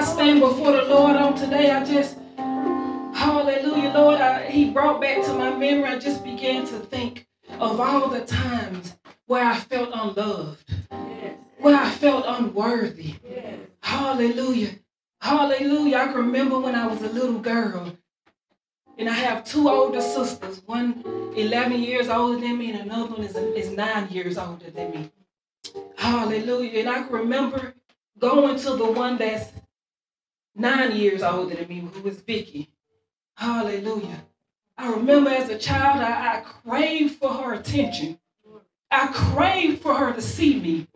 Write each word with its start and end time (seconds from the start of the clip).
I 0.00 0.02
stand 0.02 0.40
before 0.40 0.72
the 0.72 0.84
Lord 0.84 1.14
on 1.14 1.34
today, 1.34 1.70
I 1.70 1.84
just, 1.84 2.16
hallelujah, 2.38 3.92
Lord, 3.92 4.18
I, 4.18 4.46
He 4.46 4.70
brought 4.70 4.98
back 4.98 5.22
to 5.26 5.34
my 5.34 5.50
memory, 5.50 5.84
I 5.84 5.98
just 5.98 6.24
began 6.24 6.66
to 6.68 6.78
think 6.78 7.26
of 7.58 7.78
all 7.78 8.08
the 8.08 8.22
times 8.22 8.96
where 9.26 9.44
I 9.44 9.58
felt 9.58 9.90
unloved, 9.92 10.72
where 11.58 11.76
I 11.76 11.90
felt 11.90 12.24
unworthy. 12.26 13.16
Hallelujah. 13.82 14.70
Hallelujah. 15.20 15.98
I 15.98 16.06
can 16.06 16.16
remember 16.16 16.58
when 16.58 16.74
I 16.74 16.86
was 16.86 17.02
a 17.02 17.10
little 17.10 17.38
girl. 17.38 17.94
And 18.96 19.06
I 19.06 19.12
have 19.12 19.44
two 19.44 19.68
older 19.68 20.00
sisters, 20.00 20.62
one 20.64 21.04
11 21.36 21.78
years 21.78 22.08
older 22.08 22.40
than 22.40 22.56
me, 22.56 22.72
and 22.72 22.90
another 22.90 23.16
one 23.16 23.22
is, 23.22 23.36
is 23.36 23.76
nine 23.76 24.08
years 24.08 24.38
older 24.38 24.70
than 24.70 24.92
me. 24.92 25.10
Hallelujah. 25.98 26.80
And 26.80 26.88
I 26.88 27.02
can 27.02 27.12
remember 27.12 27.74
going 28.18 28.58
to 28.60 28.76
the 28.76 28.86
one 28.86 29.18
that's 29.18 29.52
nine 30.54 30.96
years 30.96 31.22
older 31.22 31.54
than 31.54 31.68
me, 31.68 31.88
who 31.92 32.02
was 32.02 32.20
Vicky. 32.20 32.70
Hallelujah. 33.34 34.24
I 34.76 34.92
remember 34.92 35.30
as 35.30 35.48
a 35.48 35.58
child, 35.58 36.00
I, 36.00 36.38
I 36.38 36.40
craved 36.40 37.16
for 37.18 37.32
her 37.32 37.54
attention. 37.54 38.18
I 38.90 39.08
craved 39.08 39.82
for 39.82 39.94
her 39.94 40.12
to 40.12 40.22
see 40.22 40.58
me. 40.58 40.88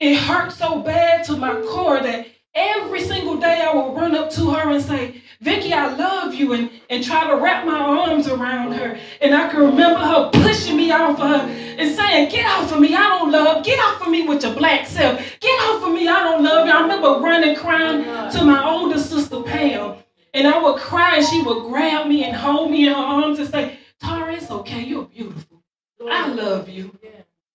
It 0.00 0.16
hurt 0.16 0.52
so 0.52 0.80
bad 0.80 1.24
to 1.24 1.36
my 1.36 1.60
core 1.62 2.00
that 2.00 2.26
every 2.54 3.00
single 3.00 3.36
day 3.36 3.60
I 3.62 3.74
would 3.74 3.96
run 3.96 4.14
up 4.14 4.30
to 4.32 4.50
her 4.50 4.70
and 4.70 4.82
say, 4.82 5.22
Vicky, 5.44 5.74
I 5.74 5.94
love 5.94 6.32
you, 6.32 6.54
and, 6.54 6.70
and 6.88 7.04
try 7.04 7.28
to 7.28 7.36
wrap 7.36 7.66
my 7.66 7.78
arms 7.78 8.26
around 8.26 8.72
her. 8.72 8.98
And 9.20 9.34
I 9.34 9.50
can 9.50 9.60
remember 9.60 10.00
her 10.00 10.30
pushing 10.30 10.74
me 10.74 10.90
off 10.90 11.20
of 11.20 11.28
her 11.28 11.46
and 11.46 11.94
saying, 11.94 12.30
Get 12.30 12.46
off 12.46 12.72
of 12.72 12.80
me, 12.80 12.94
I 12.94 13.08
don't 13.10 13.30
love. 13.30 13.62
Get 13.62 13.78
off 13.78 14.00
of 14.00 14.08
me 14.08 14.26
with 14.26 14.42
your 14.42 14.54
black 14.54 14.86
self. 14.86 15.18
Get 15.40 15.60
off 15.68 15.84
of 15.84 15.92
me, 15.92 16.08
I 16.08 16.24
don't 16.24 16.42
love 16.42 16.66
you. 16.66 16.72
I 16.72 16.80
remember 16.80 17.20
running 17.20 17.56
crying 17.56 18.04
to 18.32 18.42
my 18.42 18.64
older 18.64 18.98
sister, 18.98 19.42
Pam. 19.42 19.96
And 20.32 20.48
I 20.48 20.62
would 20.62 20.80
cry, 20.80 21.18
and 21.18 21.26
she 21.26 21.42
would 21.42 21.64
grab 21.64 22.06
me 22.06 22.24
and 22.24 22.34
hold 22.34 22.70
me 22.70 22.86
in 22.86 22.94
her 22.94 22.98
arms 22.98 23.38
and 23.38 23.48
say, 23.48 23.78
Tara, 24.00 24.32
it's 24.32 24.50
okay, 24.50 24.80
you're 24.82 25.04
beautiful. 25.04 25.62
I 26.08 26.26
love 26.28 26.70
you. 26.70 26.98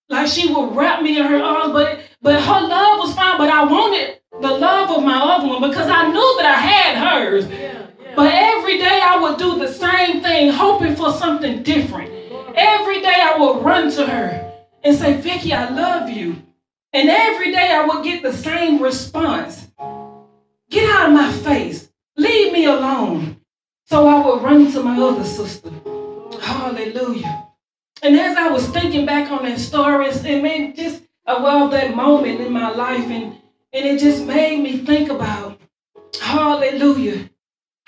Like 0.09 0.27
she 0.27 0.51
would 0.53 0.75
wrap 0.75 1.01
me 1.01 1.19
in 1.19 1.25
her 1.25 1.41
arms, 1.41 1.73
but 1.73 1.99
but 2.21 2.39
her 2.39 2.67
love 2.67 2.99
was 2.99 3.15
fine. 3.15 3.37
But 3.37 3.49
I 3.49 3.63
wanted 3.63 4.19
the 4.31 4.51
love 4.51 4.89
of 4.97 5.03
my 5.03 5.19
other 5.19 5.47
one 5.47 5.69
because 5.69 5.87
I 5.89 6.07
knew 6.07 6.37
that 6.37 6.45
I 6.45 6.59
had 6.59 6.97
hers. 6.97 7.78
But 8.15 8.33
every 8.33 8.77
day 8.77 9.01
I 9.03 9.17
would 9.21 9.37
do 9.37 9.57
the 9.59 9.71
same 9.71 10.21
thing, 10.21 10.51
hoping 10.51 10.95
for 10.95 11.11
something 11.13 11.63
different. 11.63 12.11
Every 12.55 13.01
day 13.01 13.15
I 13.21 13.37
would 13.39 13.63
run 13.63 13.91
to 13.91 14.05
her 14.05 14.53
and 14.83 14.97
say, 14.97 15.13
Vicky, 15.21 15.53
I 15.53 15.69
love 15.69 16.09
you. 16.09 16.41
And 16.93 17.09
every 17.09 17.51
day 17.51 17.71
I 17.71 17.85
would 17.85 18.03
get 18.03 18.23
the 18.23 18.33
same 18.33 18.81
response. 18.81 19.67
Get 20.69 20.89
out 20.89 21.09
of 21.09 21.13
my 21.13 21.31
face. 21.31 21.89
Leave 22.17 22.51
me 22.51 22.65
alone. 22.65 23.39
So 23.85 24.07
I 24.07 24.25
would 24.25 24.43
run 24.43 24.71
to 24.71 24.83
my 24.83 24.99
other 24.99 25.23
sister. 25.23 25.71
Hallelujah. 26.41 27.47
And 28.01 28.15
as 28.19 28.37
I 28.37 28.49
was 28.49 28.67
thinking 28.69 29.05
back 29.05 29.31
on 29.31 29.43
that 29.43 29.59
story, 29.59 30.07
it 30.07 30.41
made 30.41 30.75
just 30.75 31.03
a 31.25 31.41
well 31.41 31.67
that 31.69 31.95
moment 31.95 32.39
in 32.39 32.51
my 32.51 32.71
life, 32.71 33.05
and, 33.05 33.35
and 33.73 33.85
it 33.85 33.99
just 33.99 34.25
made 34.25 34.61
me 34.61 34.77
think 34.77 35.09
about, 35.09 35.59
hallelujah, 36.19 37.28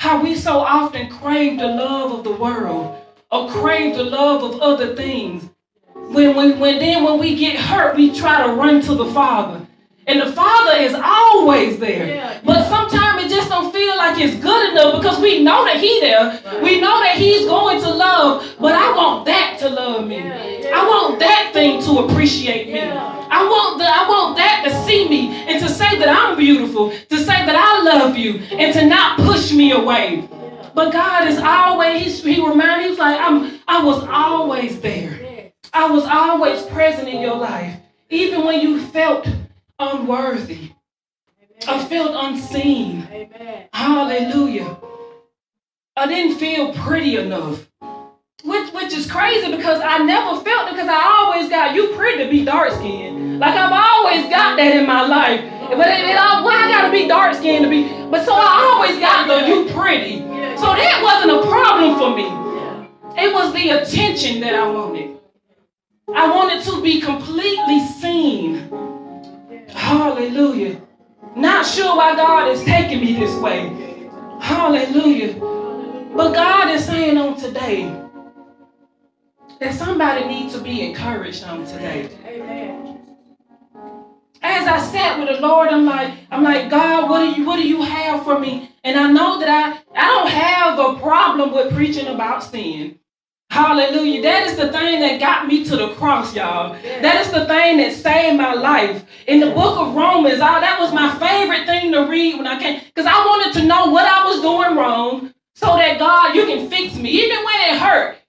how 0.02 0.20
we 0.20 0.34
so 0.34 0.58
often 0.58 1.08
crave 1.08 1.60
the 1.60 1.68
love 1.68 2.12
of 2.12 2.24
the 2.24 2.32
world 2.32 3.00
or 3.32 3.48
crave 3.52 3.96
the 3.96 4.04
love 4.04 4.42
of 4.42 4.60
other 4.60 4.96
things. 4.96 5.48
When, 5.94 6.36
when, 6.36 6.60
when 6.60 6.80
then 6.80 7.04
when 7.04 7.20
we 7.20 7.36
get 7.36 7.56
hurt, 7.56 7.96
we 7.96 8.12
try 8.12 8.48
to 8.48 8.54
run 8.54 8.82
to 8.82 8.96
the 8.96 9.06
Father. 9.14 9.62
And 10.08 10.20
the 10.20 10.32
Father 10.34 10.78
is 10.78 10.94
always 10.94 11.80
there. 11.80 12.08
Yeah. 12.08 12.42
But 12.44 12.68
sometimes 12.68 13.24
it 13.24 13.30
just 13.30 13.50
don't 13.50 13.72
feel 13.72 13.96
like 13.98 14.20
it's 14.20 14.36
good 14.42 14.72
enough 14.72 15.02
because 15.02 15.20
we 15.20 15.44
know 15.44 15.64
that 15.66 15.80
He 15.80 16.00
there. 16.00 16.42
Right. 16.44 16.62
We 16.62 16.82
know 16.82 17.00
that 17.02 17.18
He's 17.18 17.46
going 17.46 17.82
to 17.82 17.90
love. 17.90 18.56
But 18.60 18.74
I 18.74 18.96
want 18.96 19.26
that 19.26 19.58
to 19.60 19.70
love 19.70 20.08
me. 20.08 20.18
Yeah. 20.18 20.72
I 20.74 20.88
want 20.88 21.20
that 21.20 21.52
thing 21.54 21.82
to 21.84 22.00
appreciate 22.00 22.68
me. 22.74 22.82
I 22.82 23.44
want 23.44 23.78
the, 23.78 23.86
I 23.86 24.08
want 24.10 24.38
that 24.38 24.64
to 24.66 24.86
see 24.86 25.08
me 25.08 25.30
and 25.48 25.62
to 25.62 25.70
say 25.70 25.98
that 26.00 26.10
I'm 26.10 26.38
beautiful, 26.38 26.92
to 26.92 27.18
say 27.18 27.46
that 27.46 27.56
I 27.56 27.84
love 27.84 28.18
you, 28.18 28.40
and 28.52 28.74
to 28.74 28.86
not 28.86 29.20
push 29.20 29.54
me 29.54 29.72
away. 29.72 30.28
But 30.74 30.92
God 30.92 31.28
is 31.28 31.38
always, 31.38 32.24
He 32.24 32.46
reminded, 32.46 32.90
He's 32.90 33.00
like, 33.00 33.20
I'm 33.20 33.60
I 33.68 33.84
was 33.84 34.04
always 34.04 34.82
there. 34.82 35.52
I 35.74 35.90
was 35.90 36.04
always 36.06 36.64
present 36.64 37.08
in 37.08 37.22
your 37.22 37.36
life. 37.36 37.78
Even 38.10 38.44
when 38.44 38.60
you 38.60 38.82
felt 38.88 39.26
unworthy. 39.82 40.72
Amen. 41.42 41.68
I 41.68 41.86
felt 41.86 42.12
unseen. 42.16 43.08
Amen. 43.12 43.68
Hallelujah. 43.74 44.78
I 45.98 46.08
didn't 46.08 46.38
feel 46.38 46.74
pretty 46.74 47.18
enough. 47.18 47.68
Which, 48.44 48.74
which 48.74 48.94
is 48.94 49.10
crazy 49.10 49.56
because 49.56 49.82
I 49.84 50.00
never 50.00 50.42
felt 50.42 50.70
it 50.70 50.72
because 50.72 50.90
I 50.90 51.02
always 51.04 51.50
got 51.50 51.76
you 51.76 51.94
pretty 51.96 52.24
to 52.24 52.30
be 52.30 52.44
dark 52.44 52.72
skinned. 52.72 53.40
Like 53.40 53.56
I've 53.56 53.72
always 53.72 54.24
got 54.30 54.58
that 54.58 54.76
in 54.76 54.88
my 54.88 55.06
life. 55.06 55.42
But 55.70 55.88
it, 55.88 56.06
it, 56.06 56.16
well, 56.16 56.50
I 56.50 56.70
gotta 56.70 56.92
be 56.92 57.08
dark 57.08 57.36
skinned 57.36 57.66
to 57.66 57.70
be. 57.70 57.88
But 58.10 58.26
so 58.26 58.34
I 58.34 58.72
always 58.74 59.00
got 59.00 59.28
the 59.28 59.48
you 59.48 59.70
pretty. 59.74 60.20
So 60.58 60.74
that 60.74 61.02
wasn't 61.04 61.38
a 61.38 61.48
problem 61.48 61.98
for 61.98 62.16
me. 62.16 62.26
It 63.22 63.34
was 63.34 63.54
the 63.54 63.70
attention 63.70 64.42
that 64.42 64.56
I 64.56 64.68
wanted. 64.70 65.18
I 66.14 66.30
wanted 66.30 66.64
to 66.66 66.82
be 66.82 67.00
completely. 67.02 67.80
Hallelujah. 70.02 70.82
Not 71.36 71.64
sure 71.64 71.96
why 71.96 72.16
God 72.16 72.48
is 72.48 72.64
taking 72.64 73.02
me 73.02 73.14
this 73.20 73.40
way. 73.40 73.68
Hallelujah. 74.42 75.36
But 76.16 76.34
God 76.34 76.72
is 76.72 76.84
saying 76.84 77.20
on 77.20 77.40
today 77.40 77.84
that 79.60 79.76
somebody 79.76 80.26
needs 80.26 80.56
to 80.56 80.60
be 80.60 80.90
encouraged 80.90 81.44
on 81.44 81.68
today. 81.68 82.10
Amen. 82.26 83.00
As 84.42 84.68
I 84.68 84.80
sat 84.80 85.20
with 85.20 85.36
the 85.36 85.40
Lord, 85.40 85.70
I'm 85.70 85.86
like, 85.86 86.16
I'm 86.32 86.42
like, 86.42 86.72
God, 86.72 87.08
what 87.08 87.20
do 87.20 87.40
you 87.40 87.46
what 87.46 87.58
do 87.58 87.68
you 87.70 87.84
have 87.84 88.24
for 88.24 88.40
me? 88.40 88.72
And 88.84 88.98
I 89.00 89.12
know 89.12 89.40
that 89.40 89.50
I, 89.50 90.04
I 90.04 90.08
don't 90.08 90.32
have 90.32 90.80
a 90.80 91.00
problem 91.00 91.54
with 91.54 91.76
preaching 91.76 92.08
about 92.08 92.44
sin. 92.44 92.98
Hallelujah. 93.52 94.22
That 94.22 94.48
is 94.48 94.56
the 94.56 94.72
thing 94.72 95.02
that 95.02 95.20
got 95.20 95.46
me 95.46 95.66
to 95.66 95.76
the 95.76 95.90
cross, 95.96 96.34
y'all. 96.34 96.72
That 96.82 97.26
is 97.26 97.34
the 97.34 97.46
thing 97.48 97.78
that 97.80 97.92
saved 97.92 98.38
my 98.38 98.54
life. 98.54 99.04
In 99.28 99.42
the 99.42 99.52
book 99.52 99.78
of 99.78 99.94
Romans, 99.94 100.40
I, 100.40 100.62
that 100.62 100.80
was 100.80 100.94
my 100.94 101.14
favorite 101.20 101.66
thing 101.66 101.92
to 101.92 102.08
read 102.08 102.38
when 102.38 102.48
I 102.48 102.58
came, 102.58 102.80
because 102.80 103.06
I 103.06 103.14
wanted 103.26 103.60
to 103.60 103.68
know 103.68 103.88
what 103.88 104.06
I 104.06 104.24
was 104.24 104.40
doing 104.40 104.78
wrong 104.78 105.34
so 105.54 105.76
that 105.76 106.00
God, 106.00 106.34
you 106.34 106.46
can 106.46 106.70
fix 106.70 106.96
me. 106.96 107.10
Even 107.10 107.44
when 107.44 107.60
it 107.60 107.78
hurt, 107.78 108.20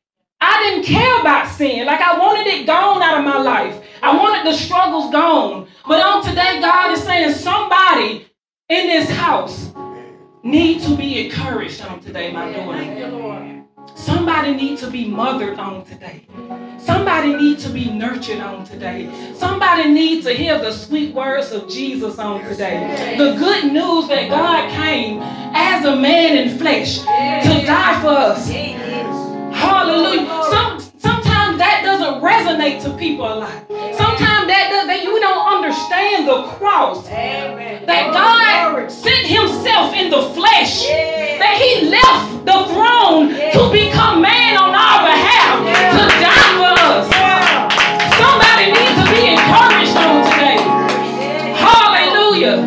I 0.41 0.61
didn't 0.65 0.87
care 0.87 1.21
about 1.21 1.47
sin. 1.47 1.87
Like 1.87 2.01
I 2.01 2.19
wanted 2.19 2.49
it 2.49 2.67
gone 2.67 3.01
out 3.01 3.19
of 3.19 3.25
my 3.25 3.39
life. 3.39 3.81
I 4.03 4.17
wanted 4.17 4.45
the 4.45 4.59
struggles 4.59 5.13
gone. 5.13 5.69
But 5.87 6.05
on 6.05 6.25
today, 6.25 6.61
God 6.61 6.91
is 6.91 7.03
saying 7.05 7.35
somebody 7.35 8.27
in 8.69 8.89
this 8.89 9.09
house 9.09 9.71
need 10.43 10.83
to 10.83 10.97
be 10.97 11.27
encouraged 11.27 11.81
on 11.83 12.01
today, 12.01 12.33
my 12.33 12.53
daughter. 12.53 13.52
Somebody 13.95 14.55
needs 14.55 14.81
to 14.83 14.91
be 14.91 15.07
mothered 15.07 15.59
on 15.59 15.85
today. 15.85 16.27
Somebody 16.79 17.35
needs 17.35 17.65
to 17.65 17.71
be 17.71 17.91
nurtured 17.91 18.41
on 18.41 18.65
today. 18.65 19.11
Somebody 19.37 19.91
needs 19.91 20.27
to 20.27 20.33
hear 20.33 20.59
the 20.59 20.73
sweet 20.73 21.15
words 21.15 21.53
of 21.53 21.69
Jesus 21.69 22.19
on 22.19 22.43
today. 22.45 23.17
The 23.19 23.35
good 23.37 23.73
news 23.73 24.09
that 24.09 24.29
God 24.29 24.71
came 24.71 25.21
as 25.55 25.85
a 25.85 25.95
man 25.97 26.37
in 26.37 26.59
flesh 26.59 26.99
to 26.99 27.67
die 27.67 28.01
for 28.01 28.09
us. 28.09 28.49
Hallelujah. 28.49 30.27
Some, 30.51 30.81
sometimes 30.99 31.59
that 31.59 31.83
doesn't 31.85 32.21
resonate 32.23 32.83
to 32.83 32.97
people 32.97 33.27
a 33.27 33.37
lot. 33.37 33.69
Sometimes 33.69 34.47
that, 34.49 34.69
does, 34.71 34.82
that 34.82 34.82
you 34.82 34.82
don't 34.82 34.82
understand 35.63 36.27
the 36.27 36.43
cross. 36.59 37.07
That 37.07 38.13
God 38.13 38.91
sent 38.91 39.27
himself 39.27 39.95
in 39.95 40.11
the 40.11 40.23
flesh. 40.35 40.87
That 40.89 41.55
he 41.55 41.87
left 41.89 42.45
the 42.45 42.67
throne 42.75 43.31
to 43.31 43.71
become 43.71 44.23
man 44.23 44.59
on 44.59 44.75
our 44.75 45.07
behalf. 45.07 45.63
To 45.63 46.03
die 46.19 46.51
for 46.59 46.75
us. 46.83 47.07
Somebody 48.19 48.75
needs 48.75 48.95
to 48.99 49.07
be 49.15 49.23
encouraged 49.31 49.95
on 49.95 50.27
today. 50.35 50.59
Hallelujah. 51.55 52.59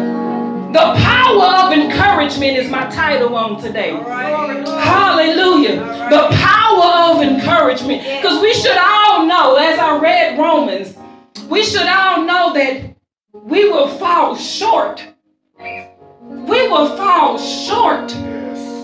The 0.72 0.96
power 1.04 1.68
of 1.68 1.74
encouragement 1.74 2.58
is 2.58 2.70
my 2.70 2.90
title 2.90 3.36
on 3.36 3.62
today. 3.62 3.92
Hallelujah. 3.92 5.78
The 6.10 6.28
power 6.32 7.12
of 7.12 7.22
encouragement. 7.22 8.04
Because 8.04 8.42
we 8.42 8.54
should 8.54 8.78
all 8.78 9.26
know, 9.26 9.56
as 9.56 9.80
I 9.80 10.00
read 10.00 10.38
Romans, 10.40 10.96
we 11.50 11.64
should 11.64 11.88
all 11.88 12.24
know 12.24 12.54
that 12.54 12.96
we 13.34 13.70
will 13.70 13.88
fall 13.98 14.36
short. 14.36 15.06
We 15.60 16.68
will 16.68 16.96
fall 16.98 17.38
short 17.38 18.12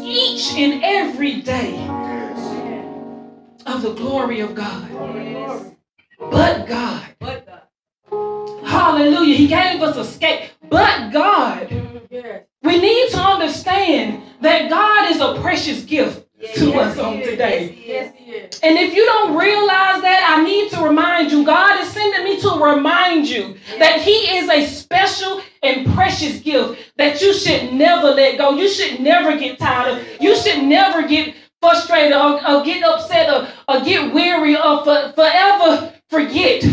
each 0.03 0.53
and 0.53 0.83
every 0.83 1.41
day 1.41 1.75
of 3.65 3.81
the 3.81 3.93
glory 3.93 4.41
of 4.41 4.55
God. 4.55 4.89
But 6.19 6.67
God. 6.67 7.07
Hallelujah. 8.63 9.35
He 9.35 9.47
gave 9.47 9.81
us 9.81 9.97
escape. 9.97 10.51
But 10.69 11.11
God 11.11 11.69
We 12.63 12.79
need 12.79 13.09
to 13.11 13.17
understand 13.17 14.23
that 14.41 14.69
God 14.69 15.11
is 15.11 15.19
a 15.19 15.41
precious 15.41 15.83
gift 15.83 16.25
to 16.55 16.73
us 16.73 16.97
on 16.97 17.17
today. 17.17 17.77
Yes, 17.85 18.13
yes, 18.25 18.59
and 18.63 18.77
if 18.77 18.93
you 18.93 19.05
don't 19.05 19.38
realize 19.38 20.01
that, 20.01 20.35
I 20.38 20.43
need 20.43 20.71
to 20.71 20.81
remind 20.81 21.31
you. 21.31 21.45
God 21.45 21.79
is 21.81 21.89
sending 21.89 22.23
me 22.23 22.39
to 22.41 22.49
remind 22.63 23.29
you 23.29 23.57
that 23.79 24.01
He 24.01 24.38
is 24.38 24.49
a 24.49 24.65
special 24.65 25.41
and 25.63 25.85
precious 25.93 26.39
gift 26.39 26.93
that 26.97 27.21
you 27.21 27.33
should 27.33 27.73
never 27.73 28.07
let 28.07 28.38
go. 28.38 28.51
You 28.51 28.67
should 28.67 28.99
never 28.99 29.38
get 29.38 29.59
tired 29.59 29.97
of. 29.97 30.07
You 30.19 30.35
should 30.35 30.63
never 30.63 31.07
get 31.07 31.35
frustrated 31.61 32.13
or, 32.13 32.35
or 32.47 32.63
get 32.63 32.83
upset 32.83 33.29
or, 33.29 33.47
or 33.67 33.83
get 33.83 34.13
weary 34.13 34.55
or 34.55 34.83
for, 34.83 35.13
forever 35.13 35.93
forget 36.09 36.63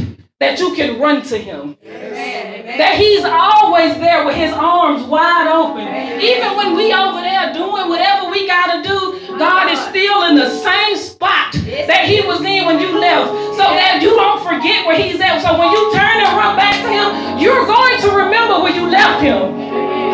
that 0.41 0.59
you 0.59 0.75
can 0.75 1.01
run 1.01 1.23
to 1.23 1.37
him. 1.37 1.77
Amen. 1.85 2.79
That 2.79 2.97
he's 2.97 3.25
always 3.25 3.95
there 3.99 4.25
with 4.25 4.37
his 4.37 4.53
arms 4.53 5.05
wide 5.05 5.49
open. 5.49 5.83
Amen. 5.83 6.21
Even 6.21 6.57
when 6.57 6.77
we 6.77 6.93
over 6.93 7.21
there 7.21 7.53
doing 7.53 7.89
whatever 7.89 8.31
we 8.31 8.47
got 8.47 8.83
to 8.83 8.89
do, 8.89 9.28
God 9.39 9.71
is 9.71 9.79
still 9.87 10.25
in 10.29 10.35
the 10.35 10.51
same 10.51 10.97
spot 10.97 11.55
that 11.87 12.05
he 12.07 12.21
was 12.27 12.41
in 12.43 12.67
when 12.67 12.79
you 12.81 12.99
left. 12.99 13.31
So 13.55 13.65
that 13.65 14.03
you 14.03 14.11
don't 14.11 14.43
forget 14.43 14.87
where 14.87 14.99
he's 14.99 15.21
at. 15.21 15.43
So 15.43 15.59
when 15.59 15.71
you 15.71 15.93
turn 15.95 16.23
and 16.23 16.37
run 16.37 16.57
back 16.57 16.83
to 16.83 16.91
him, 16.91 17.39
you're 17.39 17.67
going 17.67 18.01
to 18.03 18.09
remember 18.27 18.61
where 18.61 18.75
you 18.75 18.87
left 18.91 19.23
him. 19.23 19.55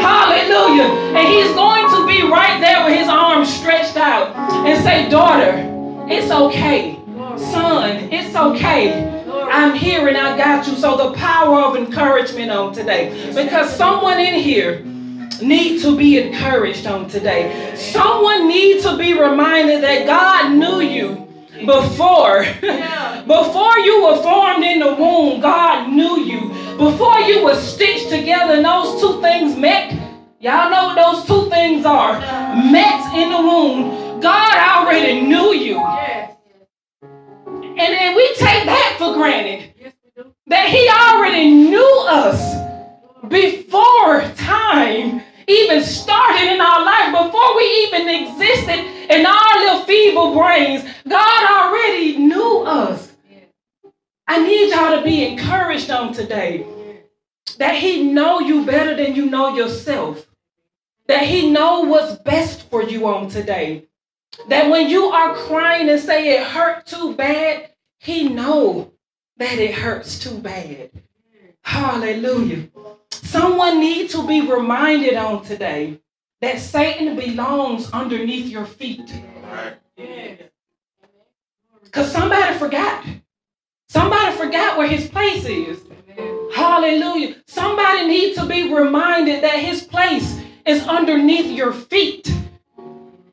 Hallelujah. 0.01 0.89
And 1.17 1.29
he's 1.29 1.53
going 1.55 1.89
to 1.97 2.07
be 2.07 2.29
right 2.29 2.61
there 2.61 2.85
with 2.85 2.99
his 2.99 3.09
arms 3.09 3.53
stretched 3.53 3.97
out 3.97 4.37
and 4.67 4.83
say, 4.85 5.09
daughter, 5.09 5.53
it's 6.09 6.31
okay. 6.31 7.01
Son, 7.37 8.13
it's 8.13 8.37
okay. 8.37 9.11
I'm 9.51 9.75
here 9.75 10.09
and 10.09 10.17
I 10.17 10.37
got 10.37 10.67
you. 10.67 10.75
So 10.75 10.97
the 10.97 11.17
power 11.17 11.61
of 11.61 11.77
encouragement 11.77 12.51
on 12.51 12.75
today. 12.75 13.33
Because 13.35 13.75
someone 13.75 14.19
in 14.19 14.35
here 14.35 14.85
need 15.45 15.81
to 15.83 15.97
be 15.97 16.19
encouraged 16.19 16.87
on 16.87 17.09
today. 17.09 17.75
Someone 17.77 18.49
needs 18.49 18.85
to 18.85 18.97
be 18.97 19.19
reminded 19.19 19.83
that 19.83 20.07
God 20.07 20.53
knew 20.53 20.81
you 20.81 21.25
before. 21.67 22.45
before 23.27 23.79
you 23.79 24.05
were 24.05 24.23
formed 24.23 24.65
in 24.65 24.81
the 24.81 24.95
womb, 24.95 25.41
God 25.41 25.91
knew 25.91 26.21
you. 26.21 26.49
Before 26.77 27.21
you 27.21 27.45
were 27.45 27.55
stitched 27.55 28.11
together 28.11 28.55
and 28.55 28.65
those 28.65 29.01
two 29.01 29.21
things 29.21 29.57
met, 29.57 29.93
y'all 30.41 30.71
know 30.71 30.89
what 30.89 30.97
those 30.97 31.27
two 31.27 31.49
things 31.51 31.87
are. 31.87 32.19
Met 32.71 33.15
in 33.15 33.31
the 33.31 33.41
womb. 33.41 34.21
God 34.21 34.57
already 34.57 35.21
knew 35.21 35.53
you. 35.53 35.79
And 37.77 37.79
then 37.79 38.17
we 38.17 38.27
take 38.35 38.65
that 38.67 38.97
for 38.99 39.15
granted. 39.15 39.73
That 40.47 40.69
he 40.69 40.89
already 40.89 41.51
knew 41.51 42.07
us 42.09 42.55
before 43.29 44.23
time 44.37 45.23
even 45.49 45.83
started 45.83 46.53
in 46.53 46.61
our 46.61 46.85
life, 46.85 47.13
before 47.13 47.57
we 47.57 47.65
even 47.87 48.09
existed 48.09 48.79
in 49.11 49.27
our 49.27 49.59
little 49.61 49.85
feeble 49.85 50.35
brains. 50.35 50.85
God 51.09 51.51
already 51.51 52.17
knew 52.17 52.63
us. 52.67 53.13
I 54.27 54.43
need 54.43 54.71
y'all 54.71 54.97
to 54.97 55.03
be 55.03 55.27
encouraged 55.27 55.91
on 55.91 56.13
today 56.13 56.67
that 57.59 57.77
he 57.77 58.11
know 58.11 58.41
you 58.41 58.65
better 58.65 58.97
than 58.97 59.15
you 59.15 59.27
know 59.27 59.55
yourself. 59.55 60.27
That 61.07 61.27
he 61.27 61.51
know 61.51 61.83
what's 61.83 62.17
best 62.23 62.71
for 62.71 62.83
you 62.83 63.07
on 63.07 63.29
today. 63.29 63.87
That 64.49 64.71
when 64.71 64.89
you 64.89 65.05
are 65.07 65.35
crying 65.35 65.89
and 65.91 66.01
say 66.01 66.37
it 66.37 66.47
hurt 66.47 66.87
too 66.87 67.15
bad, 67.15 67.71
he 67.99 68.29
know 68.29 68.93
that 69.37 69.59
it 69.59 69.75
hurts 69.75 70.19
too 70.19 70.39
bad. 70.39 70.91
Hallelujah. 71.63 72.69
Someone 73.23 73.81
needs 73.81 74.13
to 74.15 74.27
be 74.27 74.41
reminded 74.41 75.15
on 75.15 75.45
today 75.45 76.01
that 76.41 76.59
Satan 76.59 77.17
belongs 77.17 77.91
underneath 77.91 78.47
your 78.47 78.67
feet. 78.67 79.23
Because 81.85 82.11
somebody 82.11 82.59
forgot. 82.59 83.05
Somebody 83.89 84.37
forgot 84.37 84.77
where 84.77 84.89
his 84.89 85.09
place 85.09 85.45
is. 85.45 85.81
Hallelujah. 86.55 87.37
Somebody 87.47 88.07
needs 88.07 88.37
to 88.39 88.47
be 88.47 88.75
reminded 88.75 89.43
that 89.45 89.59
his 89.61 89.83
place 89.83 90.41
is 90.67 90.87
underneath 90.87 91.47
your 91.47 91.73
feet. 91.73 92.29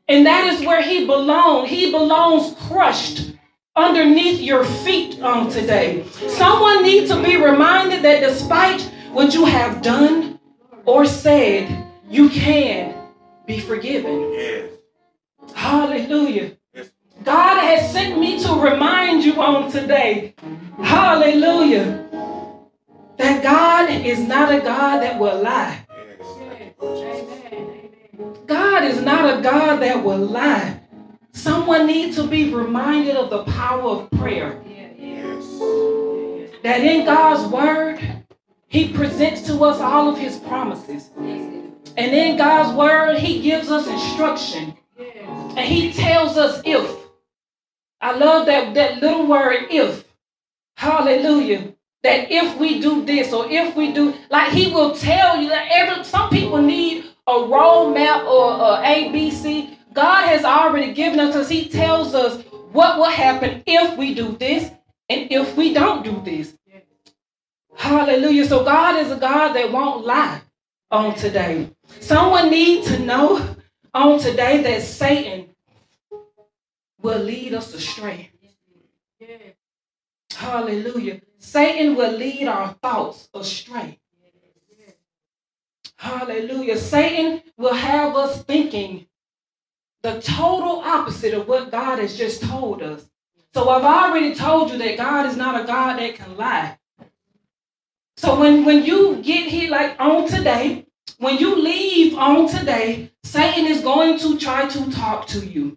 And 0.08 0.26
that 0.26 0.52
is 0.52 0.64
where 0.66 0.82
he 0.82 1.06
belongs. 1.06 1.68
He 1.68 1.90
belongs 1.90 2.54
crushed 2.68 3.32
underneath 3.74 4.40
your 4.40 4.64
feet 4.64 5.20
on 5.22 5.50
today. 5.50 6.04
Someone 6.28 6.82
needs 6.82 7.10
to 7.10 7.22
be 7.22 7.36
reminded 7.36 8.02
that 8.02 8.20
despite 8.20 8.91
what 9.12 9.34
you 9.34 9.44
have 9.44 9.82
done 9.82 10.40
or 10.84 11.04
said, 11.04 11.86
you 12.08 12.28
can 12.28 12.94
be 13.46 13.60
forgiven. 13.60 14.32
Yes. 14.32 14.70
Hallelujah. 15.54 16.56
God 17.22 17.60
has 17.60 17.92
sent 17.92 18.18
me 18.18 18.42
to 18.42 18.54
remind 18.54 19.24
you 19.24 19.40
on 19.40 19.70
today, 19.70 20.34
hallelujah, 20.82 22.08
that 23.16 23.42
God 23.42 23.90
is 23.90 24.18
not 24.18 24.52
a 24.52 24.60
God 24.60 25.00
that 25.02 25.20
will 25.20 25.40
lie. 25.40 25.86
God 28.46 28.84
is 28.84 29.00
not 29.02 29.38
a 29.38 29.42
God 29.42 29.76
that 29.82 30.02
will 30.02 30.18
lie. 30.18 30.80
Someone 31.32 31.86
needs 31.86 32.16
to 32.16 32.26
be 32.26 32.52
reminded 32.52 33.16
of 33.16 33.30
the 33.30 33.44
power 33.44 33.82
of 33.82 34.10
prayer. 34.12 34.60
That 36.62 36.80
in 36.80 37.04
God's 37.04 37.50
word, 37.52 38.00
He 38.72 38.88
presents 38.90 39.42
to 39.42 39.62
us 39.64 39.80
all 39.80 40.08
of 40.08 40.16
His 40.16 40.38
promises. 40.38 41.10
And 41.18 42.14
in 42.14 42.38
God's 42.38 42.74
word, 42.74 43.18
He 43.18 43.42
gives 43.42 43.70
us 43.70 43.86
instruction. 43.86 44.74
And 44.98 45.58
He 45.58 45.92
tells 45.92 46.38
us 46.38 46.62
if. 46.64 46.90
I 48.00 48.16
love 48.16 48.46
that, 48.46 48.72
that 48.72 49.02
little 49.02 49.26
word 49.26 49.66
if. 49.70 50.04
Hallelujah. 50.78 51.74
That 52.02 52.32
if 52.32 52.58
we 52.58 52.80
do 52.80 53.04
this 53.04 53.34
or 53.34 53.46
if 53.50 53.76
we 53.76 53.92
do, 53.92 54.14
like 54.30 54.52
He 54.52 54.72
will 54.72 54.96
tell 54.96 55.36
you 55.36 55.50
that 55.50 55.68
every 55.70 56.02
some 56.02 56.30
people 56.30 56.62
need 56.62 57.04
a 57.26 57.32
roadmap 57.32 58.24
or 58.24 58.54
a 58.54 58.82
ABC 58.86 59.76
God 59.92 60.26
has 60.26 60.44
already 60.44 60.94
given 60.94 61.20
us 61.20 61.34
because 61.34 61.50
He 61.50 61.68
tells 61.68 62.14
us 62.14 62.42
what 62.72 62.96
will 62.96 63.04
happen 63.04 63.62
if 63.66 63.98
we 63.98 64.14
do 64.14 64.34
this 64.38 64.70
and 65.10 65.30
if 65.30 65.54
we 65.58 65.74
don't 65.74 66.02
do 66.02 66.22
this. 66.24 66.56
Hallelujah. 67.74 68.46
So 68.46 68.64
God 68.64 68.98
is 68.98 69.10
a 69.10 69.16
God 69.16 69.52
that 69.54 69.72
won't 69.72 70.06
lie 70.06 70.42
on 70.90 71.14
today. 71.14 71.70
Someone 72.00 72.50
needs 72.50 72.86
to 72.88 72.98
know 72.98 73.56
on 73.94 74.18
today 74.18 74.62
that 74.62 74.82
Satan 74.82 75.50
will 77.00 77.20
lead 77.20 77.54
us 77.54 77.74
astray. 77.74 78.30
Hallelujah. 80.34 81.20
Satan 81.38 81.96
will 81.96 82.12
lead 82.12 82.46
our 82.48 82.74
thoughts 82.74 83.28
astray. 83.34 83.98
Hallelujah. 85.96 86.76
Satan 86.76 87.42
will 87.56 87.74
have 87.74 88.16
us 88.16 88.42
thinking 88.42 89.06
the 90.02 90.20
total 90.20 90.80
opposite 90.80 91.32
of 91.32 91.46
what 91.46 91.70
God 91.70 92.00
has 92.00 92.16
just 92.16 92.42
told 92.42 92.82
us. 92.82 93.08
So 93.54 93.68
I've 93.68 93.84
already 93.84 94.34
told 94.34 94.72
you 94.72 94.78
that 94.78 94.96
God 94.96 95.26
is 95.26 95.36
not 95.36 95.60
a 95.60 95.64
God 95.64 95.98
that 95.98 96.14
can 96.16 96.36
lie. 96.36 96.78
So 98.22 98.38
when, 98.38 98.64
when 98.64 98.84
you 98.84 99.16
get 99.16 99.48
here 99.48 99.68
like 99.68 99.96
on 99.98 100.28
today, 100.28 100.86
when 101.18 101.38
you 101.38 101.56
leave 101.56 102.14
on 102.14 102.48
today, 102.48 103.10
Satan 103.24 103.66
is 103.66 103.80
going 103.80 104.16
to 104.20 104.38
try 104.38 104.68
to 104.68 104.90
talk 104.92 105.26
to 105.28 105.44
you. 105.44 105.76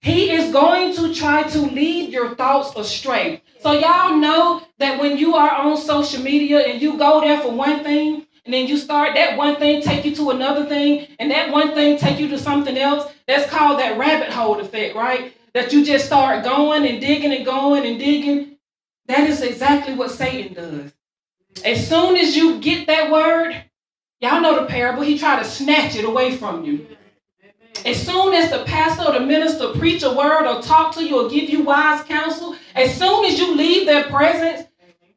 He 0.00 0.30
is 0.30 0.52
going 0.52 0.94
to 0.94 1.12
try 1.12 1.42
to 1.42 1.58
lead 1.58 2.12
your 2.12 2.36
thoughts 2.36 2.76
astray. 2.76 3.42
So 3.58 3.72
y'all 3.72 4.16
know 4.18 4.62
that 4.78 5.00
when 5.00 5.18
you 5.18 5.34
are 5.34 5.50
on 5.50 5.76
social 5.76 6.22
media 6.22 6.60
and 6.60 6.80
you 6.80 6.96
go 6.96 7.20
there 7.20 7.40
for 7.40 7.50
one 7.50 7.82
thing, 7.82 8.24
and 8.44 8.54
then 8.54 8.68
you 8.68 8.76
start 8.76 9.16
that 9.16 9.36
one 9.36 9.56
thing 9.56 9.82
take 9.82 10.04
you 10.04 10.14
to 10.14 10.30
another 10.30 10.66
thing, 10.66 11.08
and 11.18 11.28
that 11.32 11.50
one 11.50 11.74
thing 11.74 11.98
take 11.98 12.20
you 12.20 12.28
to 12.28 12.38
something 12.38 12.78
else. 12.78 13.12
That's 13.26 13.50
called 13.50 13.80
that 13.80 13.98
rabbit 13.98 14.32
hole 14.32 14.60
effect, 14.60 14.94
right? 14.94 15.34
That 15.54 15.72
you 15.72 15.84
just 15.84 16.06
start 16.06 16.44
going 16.44 16.86
and 16.86 17.00
digging 17.00 17.32
and 17.32 17.44
going 17.44 17.84
and 17.84 17.98
digging. 17.98 18.58
That 19.06 19.28
is 19.28 19.42
exactly 19.42 19.94
what 19.94 20.12
Satan 20.12 20.54
does. 20.54 20.92
As 21.62 21.88
soon 21.88 22.16
as 22.16 22.36
you 22.36 22.58
get 22.60 22.86
that 22.86 23.10
word, 23.10 23.54
y'all 24.20 24.40
know 24.40 24.60
the 24.60 24.66
parable, 24.66 25.02
he 25.02 25.18
try 25.18 25.38
to 25.38 25.44
snatch 25.44 25.96
it 25.96 26.04
away 26.04 26.36
from 26.36 26.64
you. 26.64 26.86
As 27.84 28.04
soon 28.04 28.32
as 28.32 28.50
the 28.50 28.64
pastor 28.64 29.04
or 29.04 29.12
the 29.12 29.20
minister 29.20 29.72
preach 29.72 30.02
a 30.02 30.10
word 30.10 30.46
or 30.46 30.62
talk 30.62 30.94
to 30.94 31.04
you 31.04 31.26
or 31.26 31.28
give 31.28 31.50
you 31.50 31.62
wise 31.62 32.02
counsel, 32.04 32.56
as 32.74 32.96
soon 32.96 33.26
as 33.26 33.38
you 33.38 33.54
leave 33.54 33.86
their 33.86 34.04
presence, 34.04 34.68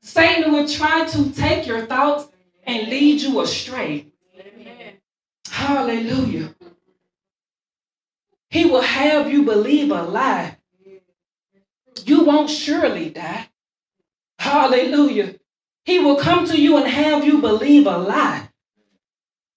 Satan 0.01 0.51
will 0.51 0.67
try 0.67 1.05
to 1.07 1.31
take 1.31 1.65
your 1.65 1.85
thoughts 1.85 2.29
and 2.63 2.89
lead 2.89 3.21
you 3.21 3.39
astray. 3.39 4.07
Hallelujah. 5.49 6.53
He 8.49 8.65
will 8.65 8.81
have 8.81 9.31
you 9.31 9.43
believe 9.43 9.91
a 9.91 10.03
lie. 10.03 10.57
You 12.05 12.23
won't 12.25 12.49
surely 12.49 13.09
die. 13.09 13.49
Hallelujah. 14.39 15.35
He 15.87 15.99
will 15.99 16.17
come 16.17 16.45
to 16.47 16.59
you 16.59 16.75
and 16.75 16.85
have 16.85 17.23
you 17.23 17.39
believe 17.39 17.87
a 17.87 17.97
lie. 17.97 18.49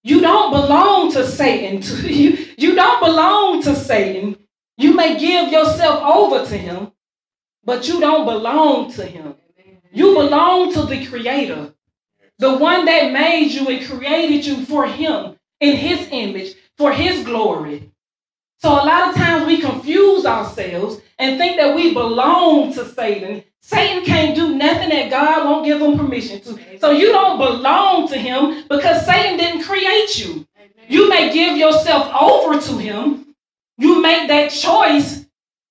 You 0.05 0.21
don't 0.21 0.53
belong 0.53 1.13
to 1.13 1.27
Satan. 1.27 1.83
You, 2.09 2.47
you 2.57 2.77
don't 2.77 3.05
belong 3.05 3.63
to 3.65 3.75
Satan. 3.75 4.39
You 4.77 4.95
may 4.95 5.19
give 5.19 5.51
yourself 5.51 6.01
over 6.03 6.47
to 6.47 6.57
him, 6.57 6.93
but 7.65 7.89
you 7.89 7.99
don't 7.99 8.27
belong 8.27 8.93
to 8.93 9.05
him. 9.05 9.35
You 9.93 10.15
belong 10.15 10.73
to 10.75 10.83
the 10.85 11.05
Creator, 11.05 11.75
the 12.39 12.57
one 12.57 12.85
that 12.85 13.13
made 13.13 13.49
you 13.49 13.67
and 13.67 13.85
created 13.85 14.47
you 14.47 14.65
for 14.65 14.87
him 14.87 15.37
in 15.59 15.77
his 15.77 16.07
image, 16.13 16.55
for 16.79 16.93
his 16.93 17.25
glory. 17.25 17.91
So 18.59 18.71
a 18.71 18.87
lot 18.87 19.09
of 19.09 19.17
times 19.17 19.47
we 19.47 19.61
confuse 19.61 20.25
ourselves 20.25 21.01
and 21.21 21.39
think 21.39 21.59
that 21.59 21.77
we 21.77 21.93
belong 21.93 22.73
to 22.73 22.85
Satan. 22.85 23.45
Satan 23.61 24.05
can't 24.05 24.35
do 24.35 24.57
nothing 24.57 24.89
that 24.89 25.11
God 25.11 25.45
won't 25.45 25.67
give 25.67 25.81
him 25.81 25.99
permission 25.99 26.41
to. 26.41 26.79
So 26.81 26.91
you 26.91 27.13
don't 27.13 27.39
belong 27.39 28.09
to 28.09 28.17
him 28.17 28.65
because 28.69 29.05
Satan 29.05 29.37
didn't 29.37 29.63
create 29.63 30.19
you. 30.19 30.47
You 30.89 31.09
may 31.11 31.33
give 31.33 31.57
yourself 31.57 32.13
over 32.15 32.59
to 32.59 32.79
him. 32.79 33.37
You 33.77 34.01
make 34.03 34.29
that 34.29 34.51
choice 34.51 35.27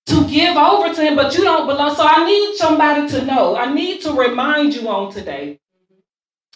to 0.06 0.27
give 0.27 0.56
over 0.56 0.94
to 0.94 1.01
him, 1.01 1.15
but 1.15 1.36
you 1.36 1.44
don't 1.44 1.68
belong. 1.68 1.96
So 1.96 2.03
I 2.06 2.25
need 2.25 2.56
somebody 2.56 3.08
to 3.10 3.25
know. 3.25 3.56
I 3.56 3.74
need 3.74 4.01
to 4.03 4.13
remind 4.13 4.75
you 4.75 4.88
on 4.88 5.12
today 5.12 5.60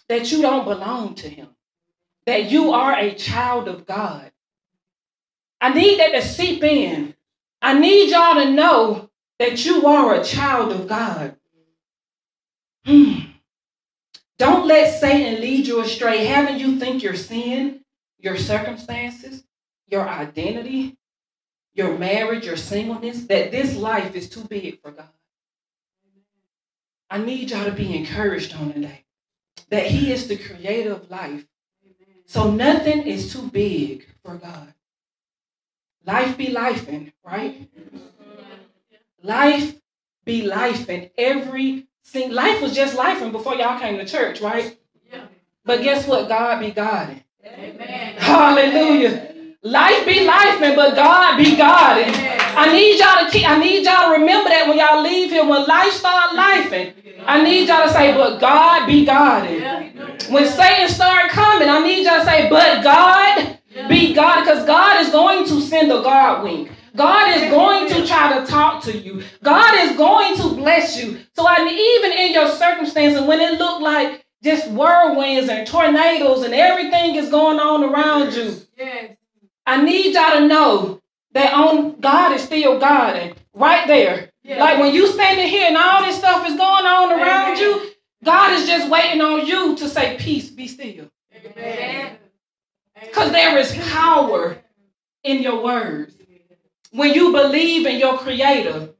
that 0.08 0.30
you 0.30 0.40
don't 0.40 0.64
belong 0.64 1.14
to 1.16 1.28
him, 1.28 1.48
that 2.26 2.50
you 2.50 2.72
are 2.72 2.96
a 2.96 3.14
child 3.14 3.68
of 3.68 3.86
God. 3.86 4.30
I 5.60 5.72
need 5.72 5.98
that 5.98 6.12
to 6.12 6.22
seep 6.22 6.62
in. 6.62 7.14
I 7.64 7.72
need 7.72 8.10
y'all 8.10 8.34
to 8.34 8.50
know 8.50 9.08
that 9.38 9.64
you 9.64 9.86
are 9.86 10.14
a 10.14 10.22
child 10.22 10.70
of 10.70 10.86
God. 10.86 11.34
Hmm. 12.84 13.20
Don't 14.38 14.66
let 14.66 15.00
Satan 15.00 15.40
lead 15.40 15.66
you 15.66 15.80
astray, 15.80 16.26
having 16.26 16.60
you 16.60 16.78
think 16.78 17.02
your 17.02 17.14
sin, 17.14 17.80
your 18.18 18.36
circumstances, 18.36 19.44
your 19.86 20.06
identity, 20.06 20.98
your 21.72 21.96
marriage, 21.96 22.44
your 22.44 22.58
singleness, 22.58 23.22
that 23.28 23.50
this 23.50 23.74
life 23.76 24.14
is 24.14 24.28
too 24.28 24.44
big 24.44 24.82
for 24.82 24.90
God. 24.90 25.08
I 27.08 27.16
need 27.16 27.50
y'all 27.50 27.64
to 27.64 27.72
be 27.72 27.96
encouraged 27.96 28.54
on 28.56 28.74
today 28.74 29.06
that 29.70 29.86
He 29.86 30.12
is 30.12 30.28
the 30.28 30.36
creator 30.36 30.92
of 30.92 31.10
life. 31.10 31.46
So 32.26 32.50
nothing 32.50 33.04
is 33.04 33.32
too 33.32 33.48
big 33.48 34.06
for 34.22 34.34
God. 34.34 34.73
Life 36.06 36.36
be 36.36 36.50
life, 36.50 36.86
right? 37.24 37.68
Life 39.22 39.76
be 40.24 40.42
life, 40.42 40.88
and 40.88 41.10
every 41.16 41.86
single 42.02 42.36
life 42.36 42.60
was 42.60 42.74
just 42.74 42.94
life 42.94 43.22
and 43.22 43.32
before 43.32 43.54
y'all 43.54 43.78
came 43.80 43.96
to 43.96 44.04
church, 44.04 44.40
right? 44.40 44.78
But 45.64 45.82
guess 45.82 46.06
what? 46.06 46.28
God 46.28 46.60
be 46.60 46.70
God. 46.70 47.22
Amen. 47.46 48.14
Hallelujah. 48.18 49.30
Life 49.62 50.04
be 50.04 50.26
life, 50.26 50.60
man, 50.60 50.76
but 50.76 50.94
God 50.94 51.38
be 51.38 51.56
God. 51.56 52.04
I 52.04 52.70
need 52.70 52.98
y'all 52.98 53.24
to 53.24 53.30
keep, 53.32 53.48
I 53.48 53.58
need 53.58 53.84
y'all 53.84 54.12
to 54.12 54.20
remember 54.20 54.50
that 54.50 54.68
when 54.68 54.76
y'all 54.76 55.02
leave 55.02 55.30
here, 55.30 55.48
when 55.48 55.66
life 55.66 55.92
start 55.92 56.32
lifing, 56.32 56.92
I 57.24 57.42
need 57.42 57.68
y'all 57.68 57.86
to 57.86 57.92
say, 57.92 58.12
but 58.12 58.38
God 58.40 58.86
be 58.86 59.06
God. 59.06 59.48
When 60.28 60.46
Satan 60.46 60.88
start 60.90 61.30
coming, 61.30 61.70
I 61.70 61.82
need 61.82 62.04
y'all 62.04 62.18
to 62.18 62.24
say, 62.26 62.50
but 62.50 62.84
God 62.84 63.58
be 63.88 64.12
God, 64.14 64.44
because 64.44 64.66
God 64.66 65.00
is 65.00 65.10
send 65.88 66.00
a 66.00 66.02
God 66.02 66.44
wink. 66.44 66.70
God 66.96 67.36
is 67.36 67.50
going 67.50 67.88
to 67.88 68.06
try 68.06 68.38
to 68.38 68.46
talk 68.46 68.82
to 68.84 68.96
you. 68.96 69.22
God 69.42 69.74
is 69.80 69.96
going 69.96 70.36
to 70.36 70.54
bless 70.54 71.02
you. 71.02 71.18
So 71.34 71.46
I 71.46 71.58
even 71.60 72.12
in 72.12 72.32
your 72.32 72.48
circumstances, 72.48 73.22
when 73.22 73.40
it 73.40 73.58
looked 73.58 73.82
like 73.82 74.24
just 74.42 74.70
whirlwinds 74.70 75.48
and 75.48 75.66
tornadoes 75.66 76.42
and 76.44 76.54
everything 76.54 77.16
is 77.16 77.30
going 77.30 77.58
on 77.58 77.82
around 77.82 78.34
you, 78.34 78.56
yes. 78.76 79.16
I 79.66 79.82
need 79.82 80.14
y'all 80.14 80.38
to 80.38 80.46
know 80.46 81.00
that 81.32 81.52
on 81.52 81.98
God 82.00 82.32
is 82.32 82.42
still 82.42 82.78
God 82.78 83.16
and 83.16 83.34
right 83.54 83.86
there. 83.86 84.30
Yeah. 84.42 84.60
Like 84.60 84.78
when 84.78 84.94
you 84.94 85.06
standing 85.08 85.48
here 85.48 85.66
and 85.66 85.76
all 85.76 86.04
this 86.04 86.18
stuff 86.18 86.46
is 86.46 86.54
going 86.54 86.86
on 86.86 87.10
around 87.10 87.56
Amen. 87.56 87.60
you, 87.60 87.90
God 88.22 88.52
is 88.52 88.66
just 88.66 88.90
waiting 88.90 89.20
on 89.20 89.46
you 89.46 89.74
to 89.76 89.88
say, 89.88 90.16
Peace, 90.18 90.50
be 90.50 90.68
still. 90.68 91.10
Because 93.00 93.32
there 93.32 93.58
is 93.58 93.74
power 93.90 94.63
in 95.24 95.42
your 95.42 95.62
words. 95.62 96.14
When 96.92 97.12
you 97.12 97.32
believe 97.32 97.86
in 97.86 97.98
your 97.98 98.18
creator. 98.18 98.90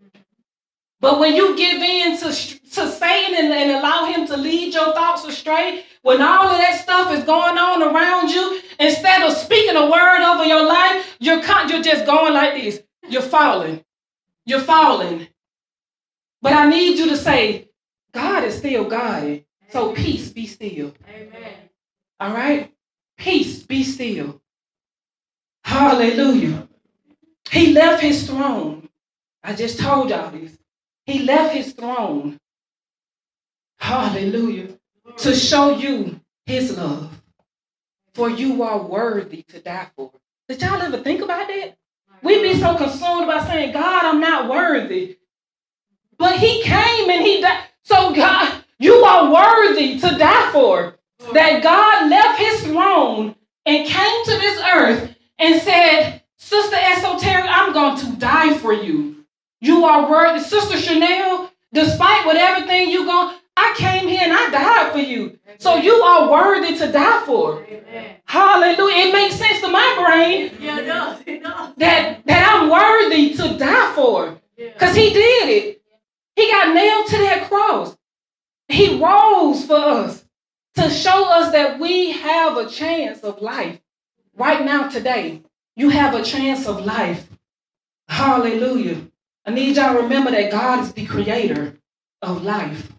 But 1.01 1.21
when 1.21 1.37
you 1.37 1.57
give 1.57 1.81
in 1.81 2.19
to, 2.19 2.25
to 2.27 2.91
Satan 2.91 3.35
and, 3.37 3.53
and 3.53 3.71
allow 3.73 4.07
him 4.07 4.27
to 4.27 4.37
lead 4.37 4.75
your 4.75 4.93
thoughts 4.95 5.25
astray, 5.25 5.85
when 6.03 6.21
all 6.21 6.49
of 6.49 6.59
that 6.59 6.81
stuff 6.81 7.13
is 7.13 7.25
going 7.25 7.59
on 7.59 7.83
around 7.83 8.31
you, 8.31 8.61
instead 8.81 9.23
of 9.23 9.37
speaking 9.37 9.77
a 9.77 9.91
word 9.91 10.23
over 10.23 10.45
your 10.45 10.67
life, 10.67 11.17
you're, 11.21 11.43
you're 11.69 11.83
just 11.83 12.07
going 12.07 12.33
like 12.33 12.55
this. 12.55 12.83
You're 13.09 13.23
falling. 13.23 13.85
You're 14.47 14.61
falling. 14.61 15.29
But 16.41 16.55
I 16.55 16.69
need 16.69 16.99
you 16.99 17.09
to 17.11 17.17
say, 17.17 17.71
God 18.13 18.45
is 18.45 18.57
still 18.57 18.85
God. 18.85 19.45
So 19.71 19.93
peace, 19.93 20.31
be 20.31 20.47
still. 20.47 20.95
Amen. 21.09 21.55
All 22.21 22.33
right? 22.33 22.73
Peace, 23.17 23.63
be 23.63 23.83
still. 23.83 24.41
Hallelujah. 25.75 26.69
He 27.51 27.73
left 27.73 28.01
his 28.01 28.29
throne. 28.29 28.89
I 29.43 29.55
just 29.55 29.81
told 29.81 30.11
y'all 30.11 30.31
this. 30.31 30.57
He 31.05 31.25
left 31.25 31.53
his 31.53 31.73
throne. 31.73 32.39
Hallelujah 33.81 34.69
to 35.19 35.35
show 35.35 35.77
you 35.77 36.21
his 36.47 36.77
love. 36.77 37.21
For 38.15 38.31
you 38.31 38.63
are 38.63 38.81
worthy 38.81 39.43
to 39.49 39.59
die 39.59 39.89
for. 39.97 40.13
Did 40.49 40.63
y'all 40.63 40.81
ever 40.81 40.99
think 40.99 41.21
about 41.21 41.49
that? 41.49 41.77
We 42.23 42.41
be 42.41 42.55
so 42.55 42.77
consumed 42.77 43.25
about 43.25 43.49
saying, 43.49 43.73
God, 43.73 44.05
I'm 44.05 44.21
not 44.21 44.49
worthy. 44.49 45.19
But 46.17 46.39
he 46.39 46.63
came 46.63 47.11
and 47.11 47.27
he 47.27 47.41
died. 47.41 47.65
So 47.83 48.15
God, 48.15 48.63
you 48.79 48.95
are 48.95 49.33
worthy 49.33 49.99
to 49.99 50.19
die 50.19 50.53
for. 50.53 50.95
That 51.33 51.65
God 51.65 52.11
left 52.11 52.39
his 52.39 52.63
throne 52.63 53.35
and 53.67 53.89
came 53.89 54.25
to 54.25 54.31
this 54.31 54.61
earth 54.73 55.14
and 55.39 55.61
said, 55.61 56.23
Sister 56.37 56.77
Esoteric, 56.77 57.45
I'm 57.49 57.73
going 57.73 57.99
to 57.99 58.17
die 58.17 58.55
for 58.59 58.73
you. 58.73 59.25
You 59.61 59.85
are 59.85 60.11
worthy. 60.11 60.41
Sister 60.41 60.77
Chanel, 60.77 61.51
despite 61.73 62.27
what 62.27 62.37
everything 62.37 62.91
you 62.91 63.07
going, 63.07 63.37
I 63.57 63.75
came 63.77 64.09
here 64.09 64.21
and 64.23 64.33
I 64.33 64.51
died 64.51 64.93
for 64.93 64.99
you. 64.99 65.39
Amen. 65.47 65.59
So 65.59 65.77
you 65.77 65.95
are 65.95 66.31
worthy 66.31 66.77
to 66.77 66.91
die 66.91 67.25
for. 67.25 67.63
Amen. 67.65 68.17
Hallelujah. 68.25 69.07
It 69.07 69.13
makes 69.13 69.37
sense 69.37 69.61
to 69.61 69.69
my 69.69 69.95
brain 70.05 70.51
yeah, 70.61 70.81
it 70.81 70.85
does. 70.87 71.23
It 71.27 71.43
does. 71.43 71.75
That, 71.77 72.27
that 72.27 72.53
I'm 72.53 72.69
worthy 72.69 73.35
to 73.35 73.59
die 73.59 73.93
for. 73.95 74.41
Because 74.57 74.97
yeah. 74.97 75.03
he 75.03 75.15
did 75.15 75.49
it. 75.49 75.83
He 76.37 76.51
got 76.51 76.75
nailed 76.75 77.07
to 77.07 77.19
that 77.19 77.49
cross. 77.49 77.97
He 78.69 79.01
rose 79.01 79.65
for 79.67 79.77
us 79.77 80.25
to 80.75 80.91
show 80.91 81.29
us 81.29 81.53
that 81.53 81.79
we 81.79 82.11
have 82.11 82.57
a 82.57 82.69
chance 82.69 83.21
of 83.21 83.41
life. 83.41 83.79
Right 84.37 84.65
now, 84.65 84.89
today, 84.89 85.43
you 85.77 85.91
have 85.91 86.15
a 86.15 86.25
chance 86.25 86.67
of 86.67 86.85
life. 86.85 87.29
Hallelujah. 88.09 89.09
I 89.47 89.53
need 89.53 89.77
y'all 89.77 89.95
to 89.95 90.03
remember 90.03 90.33
that 90.33 90.51
God 90.51 90.83
is 90.83 90.93
the 90.93 91.07
creator 91.07 91.77
of 92.21 92.43
life. 92.43 92.93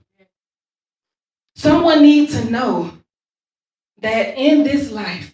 Someone 1.56 2.02
needs 2.02 2.40
to 2.40 2.50
know 2.50 2.94
that 4.02 4.38
in 4.38 4.64
this 4.64 4.92
life, 4.92 5.34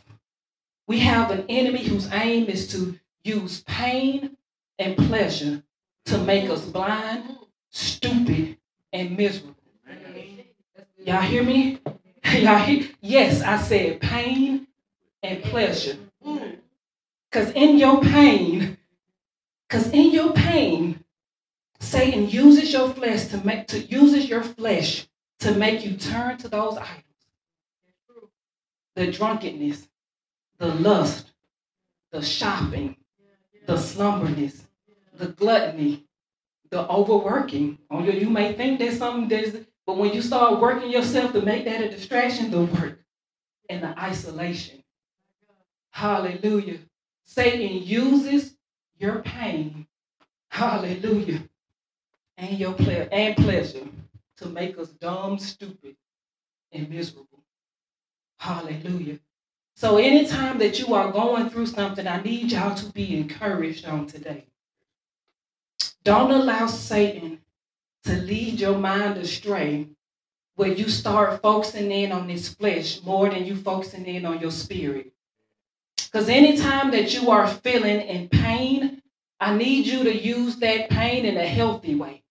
we 0.87 0.99
have 0.99 1.29
an 1.29 1.45
enemy 1.49 1.83
whose 1.83 2.11
aim 2.11 2.47
is 2.47 2.67
to 2.69 2.99
use 3.23 3.63
pain 3.63 4.37
and 4.79 4.97
pleasure 4.97 5.61
to 6.05 6.17
make 6.17 6.49
us 6.49 6.65
blind, 6.65 7.37
stupid, 7.69 8.57
and 8.91 9.15
miserable. 9.17 9.55
Y'all 10.97 11.21
hear 11.21 11.43
me? 11.43 11.79
Y'all 12.25 12.57
hear? 12.57 12.87
Yes, 13.01 13.41
I 13.41 13.57
said 13.57 14.01
pain 14.01 14.67
and 15.23 15.43
pleasure. 15.43 15.97
Because 17.31 17.51
in 17.51 17.77
your 17.77 18.01
pain, 18.01 18.77
because 19.67 19.89
in 19.91 20.11
your 20.11 20.33
pain, 20.33 21.03
Satan 21.79 22.29
uses 22.29 22.71
your 22.73 22.89
flesh 22.89 23.25
to 23.27 23.37
make 23.45 23.67
to 23.67 23.79
uses 23.79 24.29
your 24.29 24.43
flesh 24.43 25.07
to 25.39 25.55
make 25.55 25.83
you 25.83 25.97
turn 25.97 26.37
to 26.37 26.47
those 26.47 26.77
idols. 26.77 27.05
The 28.95 29.11
drunkenness, 29.11 29.87
the 30.59 30.67
lust, 30.67 31.31
the 32.11 32.21
shopping, 32.21 32.97
the 33.65 33.73
slumberness, 33.73 34.65
the 35.17 35.27
gluttony, 35.27 36.05
the 36.69 36.87
overworking. 36.87 37.79
Oh, 37.89 37.97
On 37.97 38.05
you, 38.05 38.11
you 38.11 38.29
may 38.29 38.53
think 38.53 38.79
there's 38.79 38.97
something 38.97 39.27
there's, 39.27 39.65
but 39.85 39.97
when 39.97 40.13
you 40.13 40.21
start 40.21 40.59
working 40.59 40.91
yourself 40.91 41.33
to 41.33 41.41
make 41.41 41.65
that 41.65 41.81
a 41.81 41.89
distraction, 41.89 42.51
the 42.51 42.63
work 42.63 42.99
and 43.69 43.81
the 43.83 43.97
isolation. 43.99 44.80
Hallelujah. 45.91 46.79
Satan 47.23 47.83
uses 47.83 48.55
your 48.97 49.19
pain, 49.19 49.87
hallelujah, 50.49 51.43
and 52.37 52.57
your 52.57 52.73
pleasure 52.73 53.09
and 53.11 53.35
pleasure 53.35 53.87
to 54.37 54.49
make 54.49 54.77
us 54.77 54.89
dumb, 54.89 55.37
stupid, 55.37 55.95
and 56.71 56.89
miserable. 56.89 57.43
Hallelujah. 58.37 59.19
So 59.75 59.97
anytime 59.97 60.57
that 60.59 60.79
you 60.79 60.93
are 60.93 61.11
going 61.11 61.49
through 61.49 61.67
something, 61.67 62.07
I 62.07 62.21
need 62.21 62.51
y'all 62.51 62.75
to 62.75 62.85
be 62.91 63.17
encouraged 63.17 63.85
on 63.85 64.07
today. 64.07 64.45
Don't 66.03 66.31
allow 66.31 66.67
Satan 66.67 67.39
to 68.03 68.13
lead 68.13 68.59
your 68.59 68.77
mind 68.77 69.17
astray 69.17 69.87
where 70.55 70.71
you 70.71 70.89
start 70.89 71.41
focusing 71.41 71.91
in 71.91 72.11
on 72.11 72.27
this 72.27 72.53
flesh 72.53 73.01
more 73.03 73.29
than 73.29 73.45
you 73.45 73.55
focusing 73.55 74.05
in 74.05 74.25
on 74.25 74.39
your 74.39 74.51
spirit. 74.51 75.10
Because 76.11 76.27
anytime 76.27 76.91
that 76.91 77.13
you 77.13 77.31
are 77.31 77.47
feeling 77.47 78.01
in 78.01 78.27
pain, 78.27 79.01
I 79.39 79.55
need 79.55 79.85
you 79.85 80.03
to 80.03 80.15
use 80.15 80.57
that 80.57 80.89
pain 80.89 81.25
in 81.25 81.37
a 81.37 81.47
healthy 81.47 81.95
way. 81.95 82.23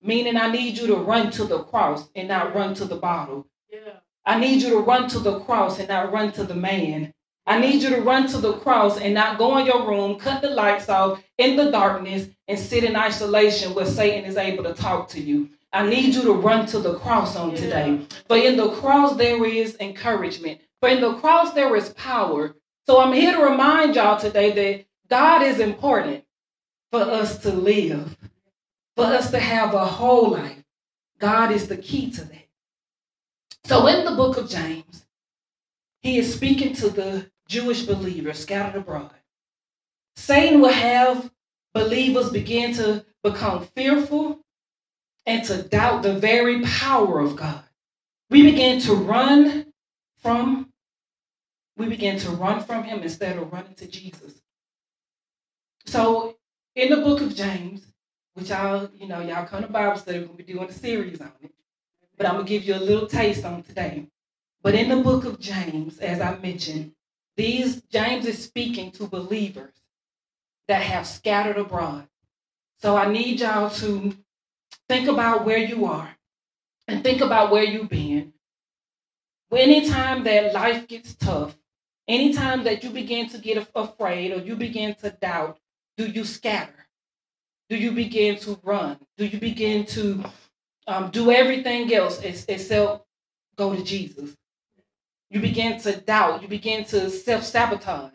Meaning, 0.00 0.36
I 0.36 0.50
need 0.50 0.78
you 0.78 0.86
to 0.88 0.96
run 0.96 1.30
to 1.32 1.44
the 1.44 1.64
cross 1.64 2.08
and 2.14 2.28
not 2.28 2.54
run 2.54 2.74
to 2.74 2.84
the 2.84 2.96
bottle. 2.96 3.46
Yeah. 3.72 3.98
I 4.24 4.38
need 4.38 4.62
you 4.62 4.70
to 4.70 4.78
run 4.78 5.08
to 5.08 5.18
the 5.18 5.40
cross 5.40 5.78
and 5.78 5.88
not 5.88 6.12
run 6.12 6.32
to 6.32 6.44
the 6.44 6.54
man. 6.54 7.12
I 7.46 7.58
need 7.58 7.82
you 7.82 7.90
to 7.90 8.00
run 8.00 8.26
to 8.28 8.38
the 8.38 8.54
cross 8.54 8.98
and 8.98 9.14
not 9.14 9.36
go 9.36 9.58
in 9.58 9.66
your 9.66 9.86
room, 9.86 10.18
cut 10.18 10.40
the 10.40 10.50
lights 10.50 10.88
off 10.88 11.22
in 11.36 11.56
the 11.56 11.70
darkness, 11.70 12.28
and 12.48 12.58
sit 12.58 12.84
in 12.84 12.96
isolation 12.96 13.74
where 13.74 13.84
Satan 13.84 14.24
is 14.24 14.36
able 14.36 14.64
to 14.64 14.74
talk 14.74 15.08
to 15.08 15.20
you. 15.20 15.50
I 15.72 15.86
need 15.86 16.14
you 16.14 16.22
to 16.22 16.32
run 16.32 16.66
to 16.66 16.78
the 16.78 16.94
cross 17.00 17.36
on 17.36 17.54
today. 17.54 18.00
For 18.28 18.36
in 18.36 18.56
the 18.56 18.70
cross, 18.70 19.16
there 19.16 19.44
is 19.44 19.76
encouragement. 19.80 20.60
For 20.80 20.88
in 20.88 21.00
the 21.00 21.14
cross, 21.14 21.52
there 21.52 21.74
is 21.76 21.90
power. 21.90 22.54
So 22.86 23.00
I'm 23.00 23.12
here 23.14 23.32
to 23.32 23.42
remind 23.42 23.94
y'all 23.94 24.18
today 24.18 24.52
that 24.52 24.84
God 25.08 25.42
is 25.42 25.58
important 25.58 26.24
for 26.90 27.00
us 27.00 27.38
to 27.38 27.50
live, 27.50 28.16
for 28.94 29.06
us 29.06 29.30
to 29.30 29.38
have 29.38 29.72
a 29.72 29.86
whole 29.86 30.30
life. 30.30 30.62
God 31.18 31.50
is 31.50 31.66
the 31.66 31.78
key 31.78 32.10
to 32.10 32.24
that. 32.24 32.48
So 33.64 33.86
in 33.86 34.04
the 34.04 34.12
book 34.12 34.36
of 34.36 34.50
James, 34.50 35.06
he 36.02 36.18
is 36.18 36.34
speaking 36.34 36.74
to 36.74 36.90
the 36.90 37.30
Jewish 37.48 37.82
believers 37.84 38.38
scattered 38.38 38.80
abroad. 38.80 39.10
Satan 40.16 40.60
will 40.60 40.72
have 40.72 41.30
believers 41.72 42.30
begin 42.30 42.74
to 42.74 43.04
become 43.22 43.64
fearful 43.74 44.40
and 45.24 45.42
to 45.44 45.62
doubt 45.62 46.02
the 46.02 46.18
very 46.18 46.60
power 46.62 47.20
of 47.20 47.36
God. 47.36 47.64
We 48.28 48.42
begin 48.42 48.80
to 48.82 48.94
run 48.94 49.72
from 50.18 50.73
we 51.76 51.88
begin 51.88 52.18
to 52.20 52.30
run 52.30 52.62
from 52.62 52.84
him 52.84 53.02
instead 53.02 53.36
of 53.36 53.52
running 53.52 53.74
to 53.74 53.86
Jesus. 53.86 54.42
So 55.86 56.36
in 56.74 56.90
the 56.90 56.96
book 56.96 57.20
of 57.20 57.34
James, 57.34 57.86
which 58.34 58.48
y'all, 58.50 58.88
you 58.96 59.06
know, 59.06 59.20
y'all 59.20 59.46
come 59.46 59.62
to 59.62 59.68
Bible 59.68 59.96
study, 59.96 60.20
we're 60.20 60.34
be 60.34 60.44
doing 60.44 60.68
a 60.68 60.72
series 60.72 61.20
on 61.20 61.32
it. 61.42 61.52
But 62.16 62.26
I'm 62.26 62.34
gonna 62.34 62.44
give 62.46 62.64
you 62.64 62.74
a 62.74 62.76
little 62.76 63.06
taste 63.06 63.44
on 63.44 63.62
today. 63.62 64.06
But 64.62 64.74
in 64.74 64.88
the 64.88 64.96
book 64.96 65.24
of 65.24 65.40
James, 65.40 65.98
as 65.98 66.20
I 66.20 66.38
mentioned, 66.38 66.92
these 67.36 67.82
James 67.82 68.26
is 68.26 68.42
speaking 68.42 68.90
to 68.92 69.06
believers 69.06 69.74
that 70.68 70.82
have 70.82 71.06
scattered 71.06 71.58
abroad. 71.58 72.08
So 72.80 72.96
I 72.96 73.10
need 73.10 73.40
y'all 73.40 73.70
to 73.70 74.16
think 74.88 75.08
about 75.08 75.44
where 75.44 75.58
you 75.58 75.86
are 75.86 76.16
and 76.88 77.02
think 77.02 77.20
about 77.20 77.50
where 77.50 77.64
you've 77.64 77.88
been. 77.88 78.32
Anytime 79.52 80.24
that 80.24 80.52
life 80.52 80.88
gets 80.88 81.14
tough, 81.14 81.54
anytime 82.08 82.64
that 82.64 82.84
you 82.84 82.90
begin 82.90 83.28
to 83.30 83.38
get 83.38 83.66
afraid 83.74 84.32
or 84.32 84.38
you 84.38 84.56
begin 84.56 84.94
to 84.96 85.10
doubt, 85.10 85.58
do 85.96 86.06
you 86.06 86.24
scatter? 86.24 86.86
Do 87.68 87.76
you 87.76 87.92
begin 87.92 88.38
to 88.40 88.58
run? 88.62 88.98
Do 89.16 89.26
you 89.26 89.38
begin 89.38 89.86
to 89.86 90.24
um, 90.86 91.10
do 91.10 91.30
everything 91.30 91.92
else 91.94 92.20
except 92.20 93.04
go 93.56 93.74
to 93.74 93.82
Jesus? 93.82 94.36
You 95.30 95.40
begin 95.40 95.80
to 95.80 95.96
doubt. 95.96 96.42
You 96.42 96.48
begin 96.48 96.84
to 96.86 97.10
self 97.10 97.44
sabotage 97.44 98.12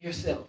yourself. 0.00 0.48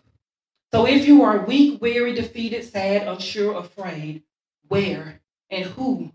So 0.74 0.88
if 0.88 1.08
you 1.08 1.24
are 1.24 1.45
weak, 1.45 1.82
weary, 1.82 2.15
defeated, 2.15 2.63
sad, 2.63 3.08
unsure, 3.08 3.58
afraid, 3.58 4.24
where 4.67 5.21
and 5.52 5.65
who 5.65 6.12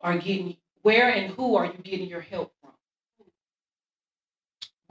are 0.00 0.18
getting 0.18 0.56
where 0.82 1.10
and 1.10 1.32
who 1.32 1.54
are 1.54 1.66
you 1.66 1.78
getting 1.82 2.08
your 2.08 2.20
help? 2.20 2.52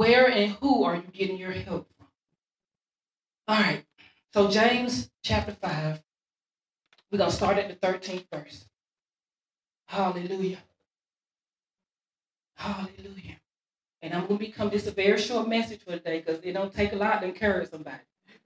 Where 0.01 0.31
and 0.31 0.53
who 0.53 0.83
are 0.83 0.95
you 0.95 1.03
getting 1.13 1.37
your 1.37 1.51
help 1.51 1.87
from? 1.95 2.07
All 3.47 3.61
right. 3.61 3.85
So 4.33 4.49
James 4.49 5.11
chapter 5.23 5.51
5. 5.51 6.01
We're 7.11 7.19
going 7.19 7.29
to 7.29 7.35
start 7.35 7.59
at 7.59 7.69
the 7.69 7.87
13th 7.87 8.25
verse. 8.33 8.65
Hallelujah. 9.85 10.57
Hallelujah. 12.55 13.37
And 14.01 14.15
I'm 14.15 14.25
going 14.25 14.39
to 14.39 14.45
become 14.47 14.71
just 14.71 14.87
a 14.87 14.91
very 14.91 15.21
short 15.21 15.47
message 15.47 15.81
for 15.83 15.91
today 15.91 16.23
because 16.25 16.39
it 16.43 16.53
don't 16.53 16.73
take 16.73 16.93
a 16.93 16.95
lot 16.95 17.21
to 17.21 17.27
encourage 17.27 17.69
somebody. 17.69 18.01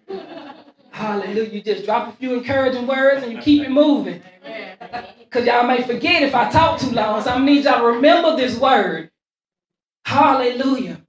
Hallelujah. 0.92 1.52
You 1.52 1.62
just 1.62 1.86
drop 1.86 2.14
a 2.14 2.18
few 2.18 2.34
encouraging 2.34 2.86
words 2.86 3.24
and 3.24 3.32
you 3.32 3.40
keep 3.40 3.64
it 3.64 3.72
moving. 3.72 4.22
Because 5.20 5.46
y'all 5.46 5.66
may 5.66 5.84
forget 5.84 6.22
if 6.22 6.36
I 6.36 6.50
talk 6.50 6.82
too 6.82 6.92
long. 6.92 7.22
So 7.22 7.30
I 7.30 7.40
need 7.40 7.64
y'all 7.64 7.80
to 7.80 7.86
remember 7.96 8.36
this 8.36 8.60
word. 8.60 9.10
Hallelujah. 10.04 11.05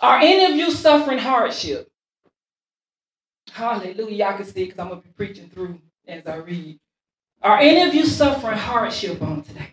Are 0.00 0.18
any 0.18 0.44
of 0.44 0.56
you 0.56 0.70
suffering 0.70 1.18
hardship? 1.18 1.90
Hallelujah. 3.50 4.26
Y'all 4.26 4.36
can 4.36 4.46
see 4.46 4.64
because 4.64 4.78
I'm 4.78 4.88
going 4.88 5.00
to 5.00 5.06
be 5.06 5.14
preaching 5.14 5.48
through 5.48 5.80
as 6.06 6.26
I 6.26 6.36
read. 6.36 6.78
Are 7.42 7.58
any 7.58 7.82
of 7.82 7.94
you 7.94 8.04
suffering 8.04 8.58
hardship 8.58 9.22
on 9.22 9.42
today? 9.42 9.70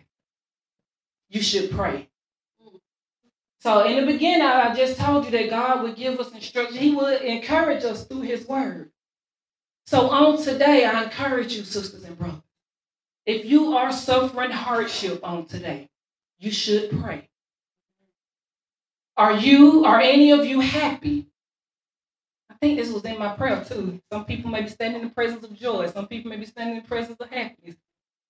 You 1.28 1.42
should 1.42 1.70
pray. 1.70 2.08
So 3.60 3.84
in 3.84 3.96
the 3.96 4.12
beginning, 4.12 4.46
I 4.46 4.74
just 4.74 4.98
told 4.98 5.24
you 5.24 5.30
that 5.32 5.50
God 5.50 5.82
would 5.82 5.96
give 5.96 6.20
us 6.20 6.32
instruction. 6.32 6.76
He 6.76 6.94
would 6.94 7.22
encourage 7.22 7.82
us 7.84 8.04
through 8.04 8.20
his 8.22 8.46
word. 8.46 8.90
So 9.86 10.10
on 10.10 10.42
today, 10.42 10.84
I 10.84 11.04
encourage 11.04 11.54
you, 11.54 11.64
sisters 11.64 12.04
and 12.04 12.18
brothers. 12.18 12.42
If 13.26 13.46
you 13.46 13.74
are 13.76 13.90
suffering 13.90 14.50
hardship 14.50 15.20
on 15.22 15.46
today, 15.46 15.88
you 16.38 16.50
should 16.50 16.90
pray. 17.02 17.28
Are 19.16 19.32
you, 19.32 19.84
are 19.84 20.00
any 20.00 20.32
of 20.32 20.44
you 20.44 20.60
happy? 20.60 21.26
I 22.50 22.54
think 22.54 22.78
this 22.78 22.92
was 22.92 23.04
in 23.04 23.18
my 23.18 23.34
prayer 23.36 23.64
too. 23.64 24.00
Some 24.10 24.24
people 24.24 24.50
may 24.50 24.62
be 24.62 24.68
standing 24.68 25.02
in 25.02 25.08
the 25.08 25.14
presence 25.14 25.44
of 25.44 25.54
joy. 25.54 25.88
Some 25.88 26.08
people 26.08 26.30
may 26.30 26.36
be 26.36 26.46
standing 26.46 26.76
in 26.76 26.82
the 26.82 26.88
presence 26.88 27.20
of 27.20 27.30
happiness. 27.30 27.76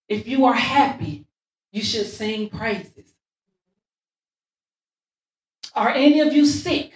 If 0.08 0.26
you 0.28 0.44
are 0.44 0.54
happy, 0.54 1.24
you 1.72 1.82
should 1.82 2.06
sing 2.06 2.48
praises. 2.50 3.14
Are 5.74 5.90
any 5.90 6.20
of 6.20 6.32
you 6.32 6.46
sick? 6.46 6.92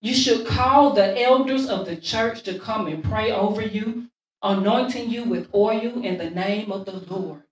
You 0.00 0.14
should 0.14 0.46
call 0.46 0.92
the 0.92 1.20
elders 1.20 1.68
of 1.68 1.86
the 1.86 1.96
church 1.96 2.42
to 2.44 2.58
come 2.58 2.86
and 2.86 3.04
pray 3.04 3.32
over 3.32 3.60
you, 3.60 4.08
anointing 4.42 5.10
you 5.10 5.24
with 5.24 5.52
oil 5.54 6.02
in 6.02 6.16
the 6.16 6.30
name 6.30 6.72
of 6.72 6.86
the 6.86 6.92
Lord. 6.92 7.42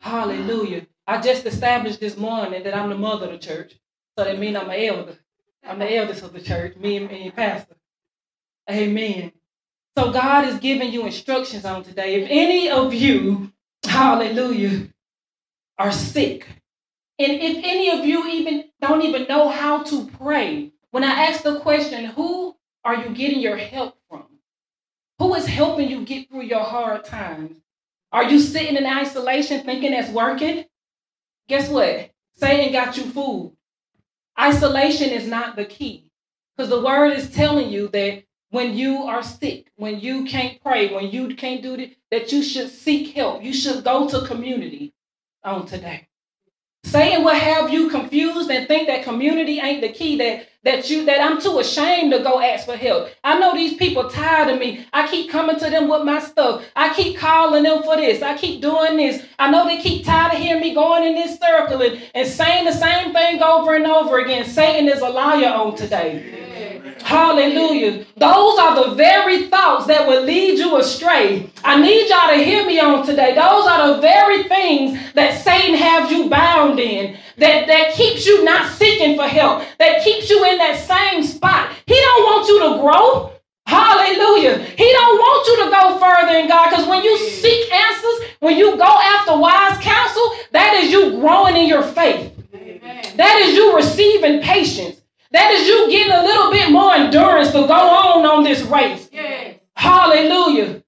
Hallelujah. 0.00 0.86
I 1.08 1.22
just 1.22 1.46
established 1.46 2.00
this 2.00 2.18
morning 2.18 2.62
that 2.62 2.76
I'm 2.76 2.90
the 2.90 2.94
mother 2.94 3.26
of 3.26 3.32
the 3.32 3.38
church. 3.38 3.72
So 4.18 4.24
that 4.24 4.38
means 4.38 4.58
I'm 4.58 4.68
an 4.68 4.78
elder. 4.78 5.16
I'm 5.66 5.78
the 5.78 5.96
eldest 5.96 6.22
of 6.22 6.34
the 6.34 6.40
church, 6.40 6.76
me 6.76 6.98
and, 6.98 7.10
and 7.10 7.34
pastor. 7.34 7.76
Amen. 8.70 9.32
So 9.96 10.12
God 10.12 10.46
is 10.46 10.58
giving 10.60 10.92
you 10.92 11.06
instructions 11.06 11.64
on 11.64 11.82
today. 11.82 12.16
If 12.16 12.28
any 12.30 12.68
of 12.68 12.92
you, 12.92 13.50
hallelujah, 13.84 14.88
are 15.78 15.92
sick, 15.92 16.46
and 17.18 17.32
if 17.32 17.64
any 17.64 17.90
of 17.90 18.04
you 18.04 18.28
even 18.28 18.64
don't 18.82 19.00
even 19.00 19.26
know 19.28 19.48
how 19.48 19.84
to 19.84 20.06
pray, 20.08 20.72
when 20.90 21.04
I 21.04 21.24
ask 21.24 21.42
the 21.42 21.60
question, 21.60 22.04
who 22.04 22.54
are 22.84 22.96
you 22.96 23.14
getting 23.14 23.40
your 23.40 23.56
help 23.56 23.96
from? 24.10 24.26
Who 25.18 25.34
is 25.34 25.46
helping 25.46 25.88
you 25.88 26.04
get 26.04 26.28
through 26.28 26.42
your 26.42 26.64
hard 26.64 27.04
times? 27.04 27.56
Are 28.12 28.30
you 28.30 28.38
sitting 28.38 28.76
in 28.76 28.84
isolation 28.84 29.64
thinking 29.64 29.92
that's 29.92 30.10
working? 30.10 30.66
Guess 31.48 31.70
what? 31.70 32.10
Satan 32.34 32.72
got 32.72 32.96
you 32.96 33.04
fooled. 33.04 33.56
Isolation 34.38 35.10
is 35.10 35.26
not 35.26 35.56
the 35.56 35.64
key. 35.64 36.10
Because 36.56 36.70
the 36.70 36.80
word 36.80 37.16
is 37.16 37.30
telling 37.30 37.70
you 37.70 37.88
that 37.88 38.24
when 38.50 38.74
you 38.74 39.04
are 39.04 39.22
sick, 39.22 39.70
when 39.76 40.00
you 40.00 40.24
can't 40.24 40.60
pray, 40.62 40.92
when 40.92 41.10
you 41.10 41.34
can't 41.34 41.62
do 41.62 41.74
it, 41.74 41.96
that 42.10 42.32
you 42.32 42.42
should 42.42 42.70
seek 42.70 43.14
help. 43.14 43.42
You 43.42 43.52
should 43.52 43.84
go 43.84 44.08
to 44.08 44.26
community 44.26 44.94
on 45.44 45.66
today. 45.66 46.08
Satan 46.84 47.24
will 47.24 47.34
have 47.34 47.70
you 47.70 47.90
confused 47.90 48.50
and 48.50 48.66
think 48.66 48.88
that 48.88 49.04
community 49.04 49.60
ain't 49.60 49.80
the 49.80 49.90
key, 49.90 50.16
that 50.18 50.48
that 50.68 50.90
you 50.90 51.06
that 51.06 51.18
I'm 51.22 51.40
too 51.40 51.58
ashamed 51.60 52.12
to 52.12 52.18
go 52.18 52.40
ask 52.42 52.66
for 52.66 52.76
help. 52.76 53.08
I 53.24 53.38
know 53.38 53.54
these 53.54 53.78
people 53.78 54.10
tired 54.10 54.50
of 54.52 54.60
me. 54.60 54.86
I 54.92 55.08
keep 55.08 55.30
coming 55.30 55.58
to 55.58 55.70
them 55.70 55.88
with 55.88 56.02
my 56.02 56.20
stuff. 56.20 56.62
I 56.76 56.92
keep 56.92 57.16
calling 57.16 57.62
them 57.62 57.82
for 57.82 57.96
this. 57.96 58.20
I 58.20 58.36
keep 58.36 58.60
doing 58.60 58.98
this. 58.98 59.24
I 59.38 59.50
know 59.50 59.66
they 59.66 59.80
keep 59.80 60.04
tired 60.04 60.34
of 60.34 60.38
hearing 60.38 60.60
me 60.60 60.74
going 60.74 61.04
in 61.04 61.14
this 61.14 61.40
circle 61.40 61.80
and, 61.80 62.02
and 62.14 62.28
saying 62.28 62.66
the 62.66 62.72
same 62.72 63.14
thing 63.14 63.42
over 63.42 63.76
and 63.76 63.86
over 63.86 64.18
again. 64.18 64.44
Satan 64.44 64.90
is 64.90 65.00
a 65.00 65.08
liar 65.08 65.48
on 65.48 65.74
today. 65.74 66.47
Hallelujah. 67.02 68.04
Those 68.16 68.58
are 68.58 68.84
the 68.84 68.94
very 68.94 69.46
thoughts 69.48 69.86
that 69.86 70.06
will 70.06 70.24
lead 70.24 70.58
you 70.58 70.78
astray. 70.78 71.50
I 71.64 71.80
need 71.80 72.08
y'all 72.08 72.36
to 72.36 72.42
hear 72.42 72.66
me 72.66 72.78
on 72.80 73.06
today. 73.06 73.34
Those 73.34 73.66
are 73.66 73.94
the 73.94 74.00
very 74.00 74.44
things 74.44 74.98
that 75.14 75.42
Satan 75.42 75.74
has 75.74 76.10
you 76.10 76.28
bound 76.28 76.78
in, 76.78 77.16
that, 77.38 77.66
that 77.66 77.94
keeps 77.94 78.26
you 78.26 78.44
not 78.44 78.70
seeking 78.72 79.16
for 79.16 79.26
help, 79.26 79.64
that 79.78 80.02
keeps 80.02 80.28
you 80.28 80.44
in 80.44 80.58
that 80.58 80.76
same 80.76 81.22
spot. 81.22 81.72
He 81.86 81.94
don't 81.94 82.22
want 82.24 82.48
you 82.48 82.60
to 82.60 82.80
grow. 82.80 83.32
Hallelujah. 83.66 84.58
He 84.58 84.92
don't 84.92 85.18
want 85.18 85.46
you 85.46 85.64
to 85.64 85.70
go 85.70 85.98
further 85.98 86.38
in 86.38 86.48
God 86.48 86.70
because 86.70 86.86
when 86.88 87.02
you 87.02 87.18
seek 87.18 87.70
answers, 87.72 88.28
when 88.40 88.56
you 88.56 88.76
go 88.76 88.84
after 88.84 89.36
wise 89.36 89.78
counsel, 89.82 90.32
that 90.52 90.80
is 90.82 90.90
you 90.90 91.20
growing 91.20 91.56
in 91.56 91.68
your 91.68 91.82
faith. 91.82 92.32
Amen. 92.54 93.16
That 93.16 93.42
is 93.44 93.54
you 93.54 93.76
receiving 93.76 94.40
patience. 94.40 95.02
That 95.30 95.52
is 95.52 95.66
you 95.66 95.90
getting 95.90 96.12
a 96.12 96.22
little 96.22 96.50
bit 96.50 96.70
more 96.70 96.94
endurance 96.94 97.48
to 97.48 97.66
go 97.66 97.72
on 97.72 98.24
on 98.24 98.44
this 98.44 98.62
race. 98.62 99.08
Yes. 99.12 99.58
Hallelujah. 99.76 100.82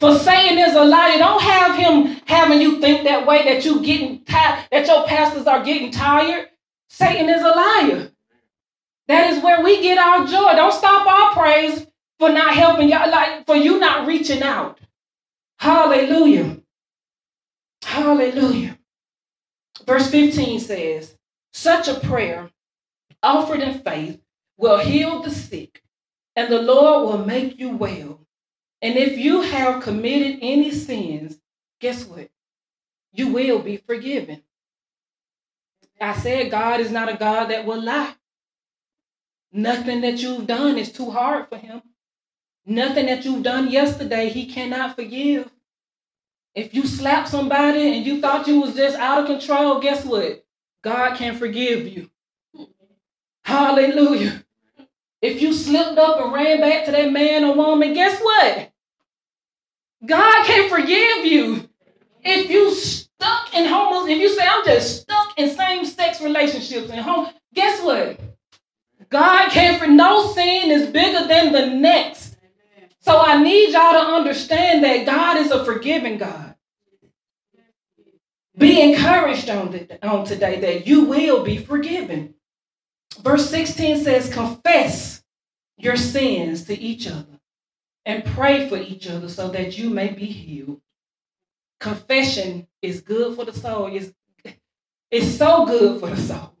For 0.00 0.18
Satan 0.18 0.58
is 0.58 0.74
a 0.74 0.84
liar. 0.84 1.18
Don't 1.18 1.42
have 1.42 1.76
him 1.76 2.20
having 2.26 2.60
you 2.60 2.80
think 2.80 3.04
that 3.04 3.26
way 3.26 3.44
that 3.44 3.64
you 3.64 3.80
getting 3.82 4.24
tired, 4.24 4.66
that 4.70 4.86
your 4.86 5.06
pastors 5.06 5.46
are 5.46 5.64
getting 5.64 5.90
tired. 5.90 6.48
Satan 6.88 7.30
is 7.30 7.42
a 7.42 7.48
liar. 7.48 8.10
That 9.08 9.32
is 9.32 9.42
where 9.42 9.62
we 9.62 9.80
get 9.82 9.98
our 9.98 10.26
joy. 10.26 10.54
Don't 10.56 10.72
stop 10.72 11.06
our 11.06 11.32
praise 11.32 11.86
for 12.18 12.30
not 12.30 12.54
helping 12.54 12.88
y'all, 12.88 13.10
like 13.10 13.46
for 13.46 13.56
you 13.56 13.78
not 13.78 14.06
reaching 14.06 14.42
out. 14.42 14.80
Hallelujah. 15.58 16.58
Hallelujah. 17.84 18.78
Verse 19.86 20.10
15 20.10 20.60
says, 20.60 21.16
Such 21.52 21.88
a 21.88 22.00
prayer 22.00 22.50
offered 23.22 23.60
in 23.60 23.80
faith 23.80 24.20
will 24.56 24.78
heal 24.78 25.22
the 25.22 25.30
sick, 25.30 25.82
and 26.34 26.50
the 26.50 26.60
Lord 26.62 27.08
will 27.08 27.26
make 27.26 27.58
you 27.58 27.76
well. 27.76 28.26
And 28.82 28.96
if 28.96 29.18
you 29.18 29.42
have 29.42 29.82
committed 29.82 30.38
any 30.42 30.70
sins, 30.70 31.38
guess 31.80 32.04
what? 32.04 32.30
You 33.12 33.28
will 33.28 33.60
be 33.60 33.78
forgiven. 33.78 34.42
I 36.00 36.14
said 36.14 36.50
God 36.50 36.80
is 36.80 36.90
not 36.90 37.08
a 37.08 37.16
God 37.16 37.46
that 37.46 37.64
will 37.64 37.82
lie. 37.82 38.14
Nothing 39.52 40.02
that 40.02 40.18
you've 40.18 40.46
done 40.46 40.76
is 40.76 40.92
too 40.92 41.10
hard 41.10 41.48
for 41.48 41.56
him. 41.56 41.82
Nothing 42.66 43.06
that 43.06 43.24
you've 43.24 43.42
done 43.42 43.70
yesterday, 43.70 44.28
he 44.28 44.46
cannot 44.46 44.96
forgive. 44.96 45.50
If 46.54 46.74
you 46.74 46.86
slapped 46.86 47.28
somebody 47.28 47.96
and 47.96 48.04
you 48.04 48.20
thought 48.20 48.48
you 48.48 48.60
was 48.60 48.74
just 48.74 48.98
out 48.98 49.20
of 49.20 49.26
control, 49.26 49.80
guess 49.80 50.04
what? 50.04 50.44
God 50.82 51.16
can 51.16 51.36
forgive 51.36 51.86
you. 51.88 52.10
Hallelujah. 53.46 54.44
If 55.22 55.40
you 55.40 55.52
slipped 55.52 55.96
up 55.98 56.20
and 56.20 56.32
ran 56.32 56.60
back 56.60 56.84
to 56.86 56.90
that 56.90 57.12
man 57.12 57.44
or 57.44 57.54
woman, 57.54 57.94
guess 57.94 58.20
what? 58.20 58.72
God 60.04 60.46
can 60.46 60.68
forgive 60.68 61.24
you. 61.24 61.68
If 62.24 62.50
you 62.50 62.74
stuck 62.74 63.54
in 63.54 63.66
homos, 63.66 64.08
if 64.08 64.18
you 64.18 64.28
say 64.34 64.44
I'm 64.44 64.64
just 64.64 65.02
stuck 65.02 65.38
in 65.38 65.48
same-sex 65.48 66.20
relationships 66.20 66.90
and 66.90 67.00
home, 67.00 67.28
guess 67.54 67.80
what? 67.84 68.18
God 69.10 69.50
can 69.52 69.78
for 69.78 69.86
no 69.86 70.32
sin 70.32 70.72
is 70.72 70.90
bigger 70.90 71.28
than 71.28 71.52
the 71.52 71.66
next. 71.66 72.36
So 72.98 73.16
I 73.16 73.40
need 73.40 73.72
y'all 73.72 73.92
to 73.92 74.12
understand 74.12 74.82
that 74.82 75.06
God 75.06 75.36
is 75.36 75.52
a 75.52 75.64
forgiving 75.64 76.18
God. 76.18 76.56
Be 78.58 78.82
encouraged 78.82 79.48
on, 79.50 79.70
the, 79.70 80.04
on 80.04 80.24
today 80.24 80.58
that 80.60 80.88
you 80.88 81.04
will 81.04 81.44
be 81.44 81.58
forgiven. 81.58 82.34
Verse 83.22 83.48
16 83.50 84.04
says, 84.04 84.32
Confess 84.32 85.22
your 85.76 85.96
sins 85.96 86.64
to 86.64 86.78
each 86.78 87.06
other 87.06 87.40
and 88.04 88.24
pray 88.24 88.68
for 88.68 88.76
each 88.76 89.08
other 89.08 89.28
so 89.28 89.48
that 89.50 89.76
you 89.78 89.90
may 89.90 90.08
be 90.08 90.26
healed. 90.26 90.80
Confession 91.80 92.66
is 92.82 93.00
good 93.00 93.36
for 93.36 93.44
the 93.44 93.52
soul. 93.52 93.88
It's, 93.94 94.12
it's 95.10 95.36
so 95.36 95.66
good 95.66 96.00
for 96.00 96.08
the 96.08 96.16
soul. 96.16 96.52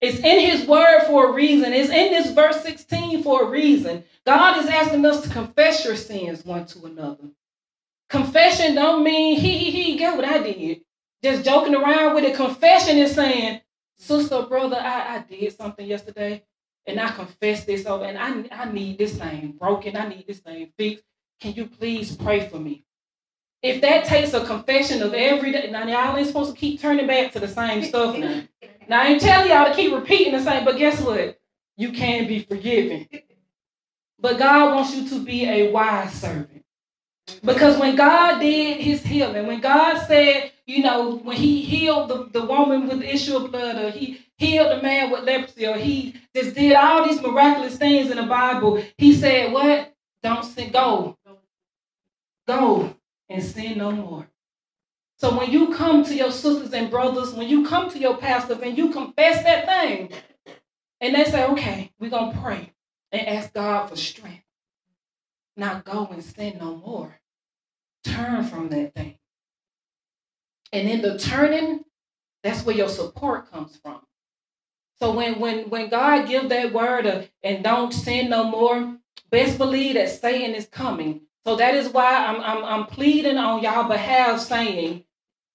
It's 0.00 0.18
in 0.18 0.40
his 0.40 0.68
word 0.68 1.04
for 1.06 1.30
a 1.30 1.32
reason. 1.32 1.72
It's 1.72 1.88
in 1.88 2.12
this 2.12 2.32
verse 2.32 2.60
16 2.62 3.22
for 3.22 3.44
a 3.44 3.48
reason. 3.48 4.04
God 4.26 4.62
is 4.62 4.68
asking 4.68 5.06
us 5.06 5.22
to 5.22 5.30
confess 5.30 5.84
your 5.84 5.96
sins 5.96 6.44
one 6.44 6.66
to 6.66 6.84
another. 6.84 7.30
Confession 8.10 8.74
don't 8.74 9.02
mean 9.02 9.40
he 9.40 9.58
he 9.58 9.70
he 9.70 9.96
get 9.96 10.16
what 10.16 10.26
I 10.26 10.42
did. 10.42 10.82
Just 11.22 11.44
joking 11.44 11.74
around 11.74 12.14
with 12.14 12.24
it. 12.24 12.36
Confession 12.36 12.98
is 12.98 13.14
saying, 13.14 13.60
sister, 13.98 14.42
brother, 14.42 14.76
I, 14.76 15.16
I 15.16 15.18
did 15.20 15.56
something 15.56 15.86
yesterday 15.86 16.42
and 16.86 17.00
I 17.00 17.10
confess 17.10 17.64
this 17.64 17.86
over 17.86 18.04
and 18.04 18.18
I, 18.18 18.62
I 18.62 18.70
need 18.70 18.98
this 18.98 19.18
thing 19.18 19.52
broken. 19.52 19.96
I 19.96 20.08
need 20.08 20.26
this 20.26 20.40
thing 20.40 20.72
fixed. 20.78 21.04
Can 21.40 21.54
you 21.54 21.66
please 21.66 22.16
pray 22.16 22.48
for 22.48 22.58
me? 22.58 22.84
If 23.62 23.80
that 23.80 24.04
takes 24.04 24.34
a 24.34 24.44
confession 24.44 25.02
of 25.02 25.14
every 25.14 25.50
day, 25.50 25.70
now 25.70 25.86
y'all 25.86 26.16
ain't 26.16 26.26
supposed 26.26 26.52
to 26.52 26.58
keep 26.58 26.80
turning 26.80 27.06
back 27.06 27.32
to 27.32 27.40
the 27.40 27.48
same 27.48 27.82
stuff 27.82 28.16
now. 28.16 28.42
Now 28.88 29.02
I 29.02 29.06
ain't 29.06 29.22
telling 29.22 29.50
y'all 29.50 29.66
to 29.70 29.74
keep 29.74 29.92
repeating 29.92 30.34
the 30.34 30.42
same, 30.42 30.64
but 30.64 30.76
guess 30.76 31.00
what? 31.00 31.40
You 31.76 31.92
can 31.92 32.28
be 32.28 32.40
forgiven. 32.40 33.08
But 34.18 34.38
God 34.38 34.74
wants 34.74 34.94
you 34.94 35.08
to 35.08 35.24
be 35.24 35.48
a 35.48 35.70
wise 35.70 36.12
servant. 36.12 36.64
Because 37.42 37.78
when 37.78 37.96
God 37.96 38.38
did 38.38 38.80
his 38.80 39.02
healing, 39.02 39.46
when 39.46 39.60
God 39.60 40.06
said, 40.06 40.52
you 40.66 40.82
know, 40.82 41.16
when 41.16 41.36
he 41.36 41.62
healed 41.62 42.08
the, 42.08 42.28
the 42.32 42.46
woman 42.46 42.88
with 42.88 43.00
the 43.00 43.14
issue 43.14 43.36
of 43.36 43.50
blood, 43.50 43.76
or 43.76 43.90
he 43.90 44.20
healed 44.36 44.70
the 44.70 44.82
man 44.82 45.10
with 45.10 45.24
leprosy, 45.24 45.66
or 45.66 45.76
he 45.76 46.16
just 46.34 46.54
did 46.54 46.74
all 46.74 47.06
these 47.06 47.20
miraculous 47.20 47.76
things 47.76 48.10
in 48.10 48.16
the 48.16 48.24
Bible, 48.24 48.82
he 48.96 49.14
said, 49.14 49.52
What? 49.52 49.92
Don't 50.22 50.44
sin, 50.44 50.72
go. 50.72 51.18
Go 52.46 52.96
and 53.28 53.42
sin 53.42 53.78
no 53.78 53.92
more. 53.92 54.26
So 55.18 55.36
when 55.36 55.50
you 55.50 55.74
come 55.74 56.04
to 56.04 56.14
your 56.14 56.30
sisters 56.30 56.72
and 56.72 56.90
brothers, 56.90 57.32
when 57.32 57.48
you 57.48 57.66
come 57.66 57.90
to 57.90 57.98
your 57.98 58.16
pastor 58.16 58.58
and 58.62 58.76
you 58.76 58.90
confess 58.90 59.42
that 59.44 59.66
thing, 59.66 60.10
and 61.00 61.14
they 61.14 61.24
say, 61.24 61.44
okay, 61.46 61.90
we're 61.98 62.10
going 62.10 62.32
to 62.32 62.40
pray 62.40 62.72
and 63.12 63.28
ask 63.28 63.52
God 63.52 63.88
for 63.88 63.96
strength. 63.96 64.44
Now 65.56 65.82
go 65.84 66.08
and 66.10 66.24
sin 66.24 66.58
no 66.58 66.76
more. 66.76 67.20
Turn 68.04 68.44
from 68.44 68.68
that 68.70 68.94
thing. 68.94 69.18
And 70.74 70.90
in 70.90 71.02
the 71.02 71.16
turning, 71.16 71.84
that's 72.42 72.66
where 72.66 72.74
your 72.74 72.88
support 72.88 73.48
comes 73.48 73.76
from. 73.76 74.00
So 75.00 75.12
when 75.12 75.38
when 75.38 75.70
when 75.70 75.88
God 75.88 76.26
give 76.26 76.48
that 76.48 76.72
word 76.72 77.06
of, 77.06 77.30
and 77.44 77.62
don't 77.62 77.94
sin 77.94 78.28
no 78.28 78.42
more, 78.42 78.96
best 79.30 79.56
believe 79.56 79.94
that 79.94 80.10
Satan 80.10 80.52
is 80.56 80.66
coming. 80.66 81.20
So 81.44 81.54
that 81.56 81.76
is 81.76 81.90
why 81.90 82.26
I'm 82.26 82.40
I'm, 82.40 82.64
I'm 82.64 82.86
pleading 82.86 83.38
on 83.38 83.62
y'all 83.62 83.86
behalf, 83.88 84.40
saying, 84.40 85.04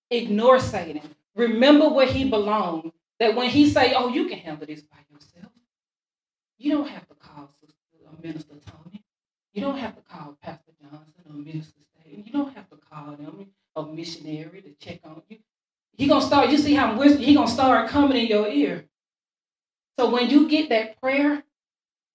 ignore 0.10 0.60
Satan. 0.60 1.02
Remember 1.36 1.90
where 1.90 2.08
he 2.08 2.30
belongs. 2.30 2.94
That 3.20 3.36
when 3.36 3.50
he 3.50 3.70
say, 3.70 3.94
"Oh, 3.94 4.08
you 4.08 4.30
can 4.30 4.38
handle 4.40 4.66
this 4.66 4.84
by 4.84 5.00
yourself," 5.12 5.52
you 6.58 6.72
don't 6.72 6.88
have 6.88 7.06
to 7.10 7.16
call 7.16 7.50
a 7.62 8.10
uh, 8.10 8.14
Minister 8.24 8.56
Tony. 8.66 9.04
You 9.52 9.62
don't 9.64 9.78
have 9.78 9.98
to 9.98 10.02
call 10.02 10.38
Pastor 10.42 10.72
Johnson 10.82 11.26
or 11.28 11.34
Minister 11.34 11.82
State. 11.94 12.26
You 12.26 12.32
don't 12.32 12.56
have 12.56 12.70
to 12.70 12.78
call 12.78 13.18
them 13.18 13.48
a 13.76 13.84
missionary 13.84 14.62
check 14.80 15.00
on 15.04 15.22
you. 15.30 15.38
He 15.94 16.08
gonna 16.08 16.26
start. 16.26 16.50
You 16.50 16.58
see 16.58 16.74
how 16.74 17.00
he 17.02 17.34
gonna 17.34 17.48
start 17.48 17.90
coming 17.90 18.18
in 18.18 18.28
your 18.28 18.48
ear. 18.48 18.86
So 19.98 20.10
when 20.10 20.30
you 20.30 20.48
get 20.48 20.70
that 20.70 21.00
prayer, 21.02 21.44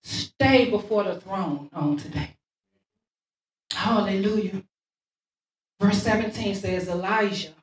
stay 0.02 0.70
before 0.70 1.04
the 1.04 1.20
throne 1.20 1.68
on 1.72 1.98
today. 1.98 2.36
Hallelujah. 3.72 4.62
Verse 5.80 6.02
17 6.02 6.54
says 6.54 6.88
Elijah 6.88 7.54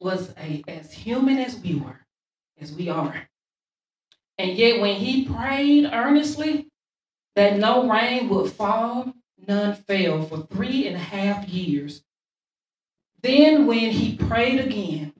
was 0.00 0.32
a, 0.38 0.62
as 0.68 0.92
human 0.92 1.38
as 1.38 1.56
we 1.56 1.74
were, 1.74 2.00
as 2.60 2.72
we 2.72 2.88
are. 2.88 3.28
And 4.38 4.56
yet 4.56 4.80
when 4.80 4.96
he 4.96 5.24
prayed 5.26 5.86
earnestly, 5.92 6.68
that 7.34 7.58
no 7.58 7.90
rain 7.90 8.28
would 8.28 8.52
fall, 8.52 9.12
none 9.46 9.74
fell 9.74 10.22
for 10.22 10.46
three 10.46 10.86
and 10.86 10.96
a 10.96 11.00
half 11.00 11.48
years. 11.48 12.02
Then, 13.22 13.66
when 13.66 13.90
he 13.90 14.16
prayed 14.16 14.60
again, 14.60 15.12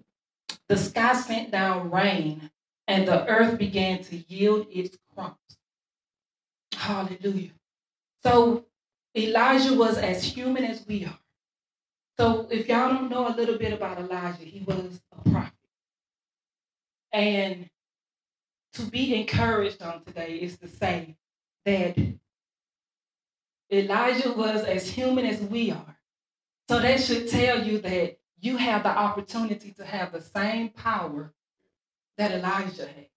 the 0.69 0.77
sky 0.77 1.15
sent 1.15 1.51
down 1.51 1.91
rain, 1.91 2.51
and 2.89 3.07
the 3.07 3.27
earth 3.27 3.59
began 3.59 4.03
to 4.05 4.17
yield 4.17 4.67
its 4.71 4.97
crops. 5.15 5.57
Hallelujah. 6.73 7.51
So, 8.23 8.65
Elijah 9.17 9.75
was 9.75 9.99
as 9.99 10.25
human 10.25 10.65
as 10.65 10.87
we 10.87 11.05
are. 11.05 11.19
So, 12.19 12.47
if 12.51 12.69
y'all 12.69 12.91
don't 12.91 13.11
know 13.11 13.29
a 13.29 13.37
little 13.37 13.59
bit 13.59 13.73
about 13.73 13.99
Elijah, 13.99 14.45
he 14.45 14.61
was 14.61 15.01
a 15.13 15.31
prophet. 15.31 15.53
And 17.13 17.69
to 18.75 18.83
be 18.83 19.15
encouraged 19.15 19.83
on 19.83 20.05
today 20.05 20.37
is 20.37 20.59
to 20.59 20.69
say 20.69 21.17
that 21.65 21.99
Elijah 23.73 24.33
was 24.33 24.65
as 24.65 24.89
human 24.89 25.27
as 25.27 25.41
we 25.41 25.71
are. 25.71 25.97
So 26.71 26.79
that 26.79 27.01
should 27.01 27.29
tell 27.29 27.67
you 27.67 27.81
that 27.81 28.19
you 28.39 28.57
have 28.57 28.85
the 28.85 28.97
opportunity 28.97 29.73
to 29.73 29.85
have 29.85 30.13
the 30.13 30.21
same 30.21 30.69
power 30.69 31.35
that 32.17 32.31
Elijah 32.31 32.87
had. 32.87 33.09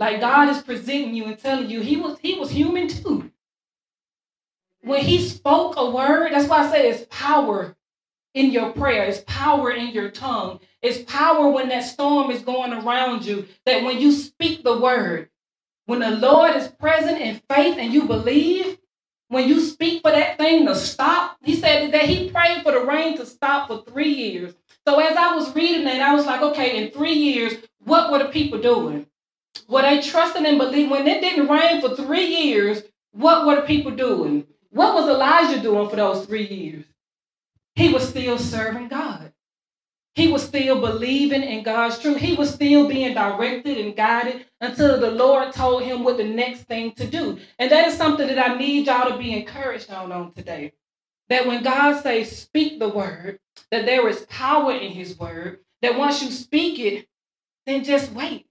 Like 0.00 0.18
God 0.18 0.48
is 0.48 0.62
presenting 0.62 1.14
you 1.14 1.26
and 1.26 1.38
telling 1.38 1.70
you 1.70 1.80
he 1.80 1.96
was 1.96 2.18
he 2.18 2.34
was 2.34 2.50
human 2.50 2.88
too. 2.88 3.30
When 4.80 5.04
he 5.04 5.20
spoke 5.20 5.74
a 5.76 5.88
word, 5.88 6.32
that's 6.32 6.48
why 6.48 6.66
I 6.66 6.72
say 6.72 6.90
it's 6.90 7.06
power 7.08 7.76
in 8.34 8.50
your 8.50 8.72
prayer. 8.72 9.04
It's 9.04 9.22
power 9.28 9.70
in 9.70 9.92
your 9.94 10.10
tongue. 10.10 10.58
It's 10.82 11.08
power 11.08 11.50
when 11.50 11.68
that 11.68 11.84
storm 11.84 12.32
is 12.32 12.42
going 12.42 12.72
around 12.72 13.24
you. 13.24 13.46
That 13.64 13.84
when 13.84 14.00
you 14.00 14.10
speak 14.10 14.64
the 14.64 14.76
word, 14.76 15.28
when 15.86 16.00
the 16.00 16.16
Lord 16.16 16.56
is 16.56 16.66
present 16.66 17.20
in 17.20 17.40
faith 17.48 17.76
and 17.78 17.92
you 17.94 18.08
believe, 18.08 18.77
when 19.28 19.48
you 19.48 19.60
speak 19.60 20.02
for 20.02 20.10
that 20.10 20.38
thing 20.38 20.66
to 20.66 20.74
stop, 20.74 21.36
he 21.42 21.54
said 21.54 21.92
that 21.92 22.06
he 22.06 22.30
prayed 22.30 22.62
for 22.62 22.72
the 22.72 22.80
rain 22.80 23.16
to 23.18 23.26
stop 23.26 23.68
for 23.68 23.82
three 23.82 24.12
years. 24.12 24.54
So 24.86 24.98
as 25.00 25.16
I 25.16 25.34
was 25.34 25.54
reading 25.54 25.84
that, 25.84 26.00
I 26.00 26.14
was 26.14 26.26
like, 26.26 26.40
okay, 26.40 26.82
in 26.82 26.90
three 26.90 27.12
years, 27.12 27.54
what 27.84 28.10
were 28.10 28.18
the 28.18 28.26
people 28.26 28.60
doing? 28.60 29.06
Were 29.68 29.82
they 29.82 30.00
trusting 30.00 30.46
and 30.46 30.58
believing? 30.58 30.90
When 30.90 31.06
it 31.06 31.20
didn't 31.20 31.48
rain 31.48 31.80
for 31.80 31.94
three 31.94 32.26
years, 32.26 32.82
what 33.12 33.46
were 33.46 33.56
the 33.56 33.62
people 33.62 33.92
doing? 33.92 34.46
What 34.70 34.94
was 34.94 35.08
Elijah 35.08 35.60
doing 35.60 35.88
for 35.90 35.96
those 35.96 36.24
three 36.24 36.46
years? 36.46 36.84
He 37.74 37.92
was 37.92 38.08
still 38.08 38.38
serving 38.38 38.88
God. 38.88 39.32
He 40.18 40.26
was 40.26 40.42
still 40.42 40.80
believing 40.80 41.44
in 41.44 41.62
God's 41.62 42.00
truth. 42.00 42.16
He 42.16 42.34
was 42.34 42.52
still 42.52 42.88
being 42.88 43.14
directed 43.14 43.78
and 43.78 43.94
guided 43.94 44.46
until 44.60 44.98
the 44.98 45.12
Lord 45.12 45.52
told 45.52 45.84
him 45.84 46.02
what 46.02 46.16
the 46.16 46.24
next 46.24 46.62
thing 46.62 46.90
to 46.94 47.06
do. 47.06 47.38
And 47.60 47.70
that 47.70 47.86
is 47.86 47.96
something 47.96 48.26
that 48.26 48.50
I 48.50 48.58
need 48.58 48.86
y'all 48.86 49.12
to 49.12 49.16
be 49.16 49.32
encouraged 49.32 49.92
on, 49.92 50.10
on 50.10 50.32
today. 50.32 50.72
That 51.28 51.46
when 51.46 51.62
God 51.62 52.02
says 52.02 52.36
speak 52.36 52.80
the 52.80 52.88
word, 52.88 53.38
that 53.70 53.86
there 53.86 54.08
is 54.08 54.26
power 54.28 54.72
in 54.72 54.90
his 54.90 55.16
word, 55.16 55.60
that 55.82 55.96
once 55.96 56.20
you 56.20 56.32
speak 56.32 56.80
it, 56.80 57.06
then 57.64 57.84
just 57.84 58.10
wait. 58.10 58.48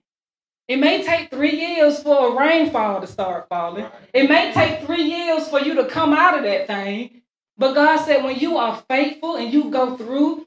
It 0.70 0.78
may 0.78 1.04
take 1.04 1.30
three 1.30 1.60
years 1.60 2.02
for 2.02 2.32
a 2.32 2.40
rainfall 2.40 3.02
to 3.02 3.08
start 3.08 3.50
falling. 3.50 3.88
It 4.14 4.30
may 4.30 4.54
take 4.54 4.86
three 4.86 5.04
years 5.04 5.50
for 5.50 5.60
you 5.60 5.76
to 5.76 5.86
come 5.88 6.14
out 6.14 6.38
of 6.38 6.46
that 6.46 6.68
thing. 6.68 7.24
But 7.58 7.74
God 7.74 8.06
said, 8.06 8.24
when 8.24 8.40
you 8.40 8.56
are 8.56 8.82
faithful 8.88 9.36
and 9.36 9.52
you 9.52 9.70
go 9.70 9.98
through, 9.98 10.47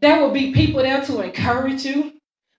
there 0.00 0.20
will 0.20 0.30
be 0.30 0.52
people 0.52 0.82
there 0.82 1.04
to 1.04 1.20
encourage 1.20 1.84
you. 1.84 2.12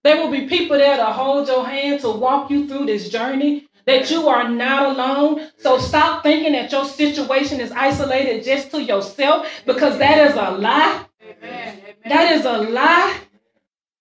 There 0.04 0.18
will 0.18 0.32
be 0.32 0.48
people 0.48 0.78
there 0.78 0.98
to 0.98 1.06
hold 1.06 1.48
your 1.48 1.66
hand, 1.66 2.02
to 2.02 2.10
walk 2.10 2.50
you 2.50 2.68
through 2.68 2.86
this 2.86 3.10
journey, 3.10 3.68
that 3.86 4.10
you 4.12 4.28
are 4.28 4.48
not 4.50 4.96
alone. 4.96 5.50
So 5.58 5.78
stop 5.78 6.24
thinking 6.24 6.54
that 6.54 6.72
your 6.72 6.86
situation 6.86 7.60
is 7.60 7.72
isolated 7.72 8.44
just 8.44 8.72
to 8.72 8.82
yourself 8.82 9.48
because 9.66 9.98
that 9.98 10.30
is 10.30 10.36
a 10.36 10.52
lie. 10.52 11.06
Amen. 11.22 11.82
That 12.06 12.32
is 12.32 12.46
a 12.46 12.58
lie. 12.58 13.20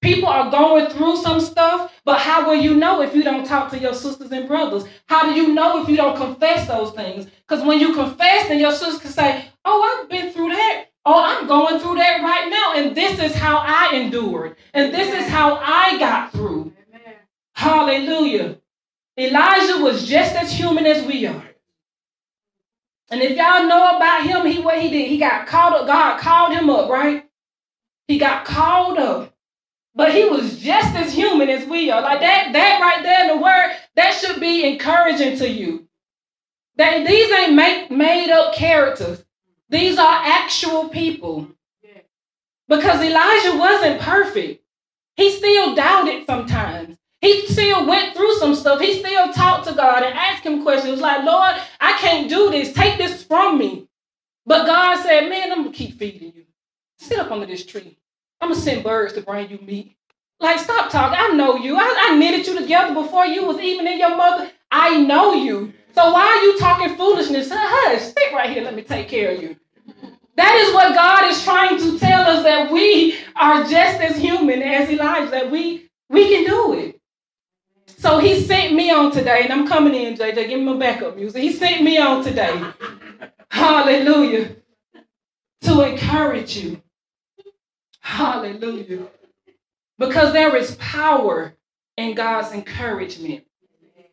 People 0.00 0.28
are 0.28 0.50
going 0.50 0.90
through 0.90 1.16
some 1.16 1.40
stuff, 1.40 1.92
but 2.04 2.20
how 2.20 2.48
will 2.48 2.54
you 2.54 2.74
know 2.74 3.02
if 3.02 3.14
you 3.16 3.24
don't 3.24 3.44
talk 3.44 3.68
to 3.70 3.78
your 3.78 3.94
sisters 3.94 4.30
and 4.30 4.46
brothers? 4.46 4.84
How 5.06 5.26
do 5.28 5.34
you 5.34 5.52
know 5.52 5.82
if 5.82 5.88
you 5.88 5.96
don't 5.96 6.16
confess 6.16 6.68
those 6.68 6.92
things? 6.92 7.26
Because 7.46 7.64
when 7.64 7.80
you 7.80 7.94
confess, 7.94 8.46
then 8.46 8.60
your 8.60 8.70
sisters 8.70 9.00
can 9.00 9.10
say, 9.10 9.46
Oh, 9.64 10.00
I've 10.00 10.08
been 10.08 10.32
through 10.32 10.50
that. 10.50 10.87
Oh, 11.10 11.24
I'm 11.24 11.46
going 11.46 11.80
through 11.80 11.94
that 11.94 12.22
right 12.22 12.50
now. 12.50 12.74
And 12.74 12.94
this 12.94 13.18
is 13.18 13.34
how 13.34 13.64
I 13.64 13.94
endured. 13.94 14.56
And 14.74 14.92
this 14.92 15.08
is 15.08 15.26
how 15.26 15.54
I 15.56 15.98
got 15.98 16.32
through. 16.32 16.74
Hallelujah. 17.54 18.58
Elijah 19.18 19.82
was 19.82 20.06
just 20.06 20.36
as 20.36 20.52
human 20.52 20.84
as 20.84 21.02
we 21.06 21.26
are. 21.26 21.48
And 23.10 23.22
if 23.22 23.38
y'all 23.38 23.66
know 23.66 23.96
about 23.96 24.26
him, 24.26 24.44
he 24.44 24.60
what 24.60 24.82
he 24.82 24.90
did, 24.90 25.08
he 25.08 25.16
got 25.16 25.46
called 25.46 25.72
up. 25.72 25.86
God 25.86 26.20
called 26.20 26.52
him 26.52 26.68
up, 26.68 26.90
right? 26.90 27.24
He 28.06 28.18
got 28.18 28.44
called 28.44 28.98
up. 28.98 29.34
But 29.94 30.14
he 30.14 30.28
was 30.28 30.58
just 30.60 30.94
as 30.94 31.14
human 31.14 31.48
as 31.48 31.66
we 31.66 31.90
are. 31.90 32.02
Like 32.02 32.20
that, 32.20 32.52
that 32.52 32.80
right 32.82 33.02
there 33.02 33.22
in 33.22 33.28
the 33.28 33.42
word, 33.42 33.74
that 33.96 34.12
should 34.12 34.40
be 34.40 34.70
encouraging 34.70 35.38
to 35.38 35.48
you. 35.48 35.88
That 36.76 37.06
these 37.06 37.32
ain't 37.32 37.54
make, 37.54 37.90
made 37.90 38.30
up 38.30 38.54
characters. 38.54 39.24
These 39.68 39.98
are 39.98 40.22
actual 40.24 40.88
people. 40.88 41.48
Because 42.68 43.02
Elijah 43.02 43.56
wasn't 43.58 44.00
perfect. 44.00 44.62
He 45.16 45.30
still 45.32 45.74
doubted 45.74 46.26
sometimes. 46.26 46.96
He 47.20 47.46
still 47.48 47.86
went 47.86 48.14
through 48.14 48.34
some 48.38 48.54
stuff. 48.54 48.80
He 48.80 49.00
still 49.00 49.32
talked 49.32 49.66
to 49.66 49.74
God 49.74 50.04
and 50.04 50.16
asked 50.16 50.44
him 50.44 50.62
questions 50.62 51.00
like, 51.00 51.24
Lord, 51.24 51.56
I 51.80 51.94
can't 51.98 52.28
do 52.28 52.50
this. 52.50 52.72
Take 52.72 52.98
this 52.98 53.24
from 53.24 53.58
me. 53.58 53.88
But 54.46 54.66
God 54.66 55.02
said, 55.02 55.28
Man, 55.28 55.50
I'm 55.50 55.62
going 55.62 55.72
to 55.72 55.78
keep 55.78 55.98
feeding 55.98 56.32
you. 56.34 56.44
Sit 56.98 57.18
up 57.18 57.30
under 57.30 57.46
this 57.46 57.66
tree. 57.66 57.98
I'm 58.40 58.50
going 58.50 58.60
to 58.60 58.64
send 58.64 58.84
birds 58.84 59.14
to 59.14 59.22
bring 59.22 59.50
you 59.50 59.58
meat. 59.58 59.96
Like, 60.40 60.60
stop 60.60 60.90
talking. 60.90 61.18
I 61.18 61.28
know 61.34 61.56
you. 61.56 61.76
I, 61.76 62.10
I 62.10 62.16
knitted 62.16 62.46
you 62.46 62.58
together 62.58 62.94
before 62.94 63.26
you 63.26 63.44
was 63.44 63.58
even 63.58 63.86
in 63.88 63.98
your 63.98 64.16
mother. 64.16 64.50
I 64.70 65.02
know 65.02 65.34
you. 65.34 65.74
So 65.94 66.12
why 66.12 66.26
are 66.26 66.42
you 66.44 66.58
talking 66.58 66.96
foolishness? 66.96 67.48
Hush, 67.52 68.02
sit 68.02 68.32
right 68.32 68.50
here. 68.50 68.62
Let 68.62 68.74
me 68.74 68.82
take 68.82 69.08
care 69.08 69.32
of 69.32 69.42
you. 69.42 69.56
That 70.36 70.54
is 70.54 70.72
what 70.72 70.94
God 70.94 71.28
is 71.30 71.42
trying 71.42 71.78
to 71.78 71.98
tell 71.98 72.22
us 72.22 72.44
that 72.44 72.70
we 72.70 73.16
are 73.34 73.64
just 73.64 74.00
as 74.00 74.16
human 74.16 74.62
as 74.62 74.88
Elijah, 74.88 75.30
that 75.32 75.50
we 75.50 75.90
we 76.08 76.28
can 76.28 76.44
do 76.44 76.74
it. 76.74 77.00
So 77.98 78.18
he 78.18 78.40
sent 78.40 78.74
me 78.74 78.90
on 78.92 79.10
today, 79.10 79.40
and 79.42 79.52
I'm 79.52 79.66
coming 79.66 79.94
in, 79.94 80.14
JJ. 80.14 80.48
Give 80.48 80.60
me 80.60 80.66
my 80.66 80.76
backup 80.76 81.16
music. 81.16 81.42
He 81.42 81.52
sent 81.52 81.82
me 81.82 81.98
on 81.98 82.22
today. 82.22 82.62
Hallelujah. 83.50 84.54
To 85.62 85.80
encourage 85.82 86.56
you. 86.56 86.80
Hallelujah. 88.00 89.08
Because 89.98 90.32
there 90.32 90.54
is 90.54 90.76
power 90.76 91.56
in 91.96 92.14
God's 92.14 92.52
encouragement. 92.52 93.44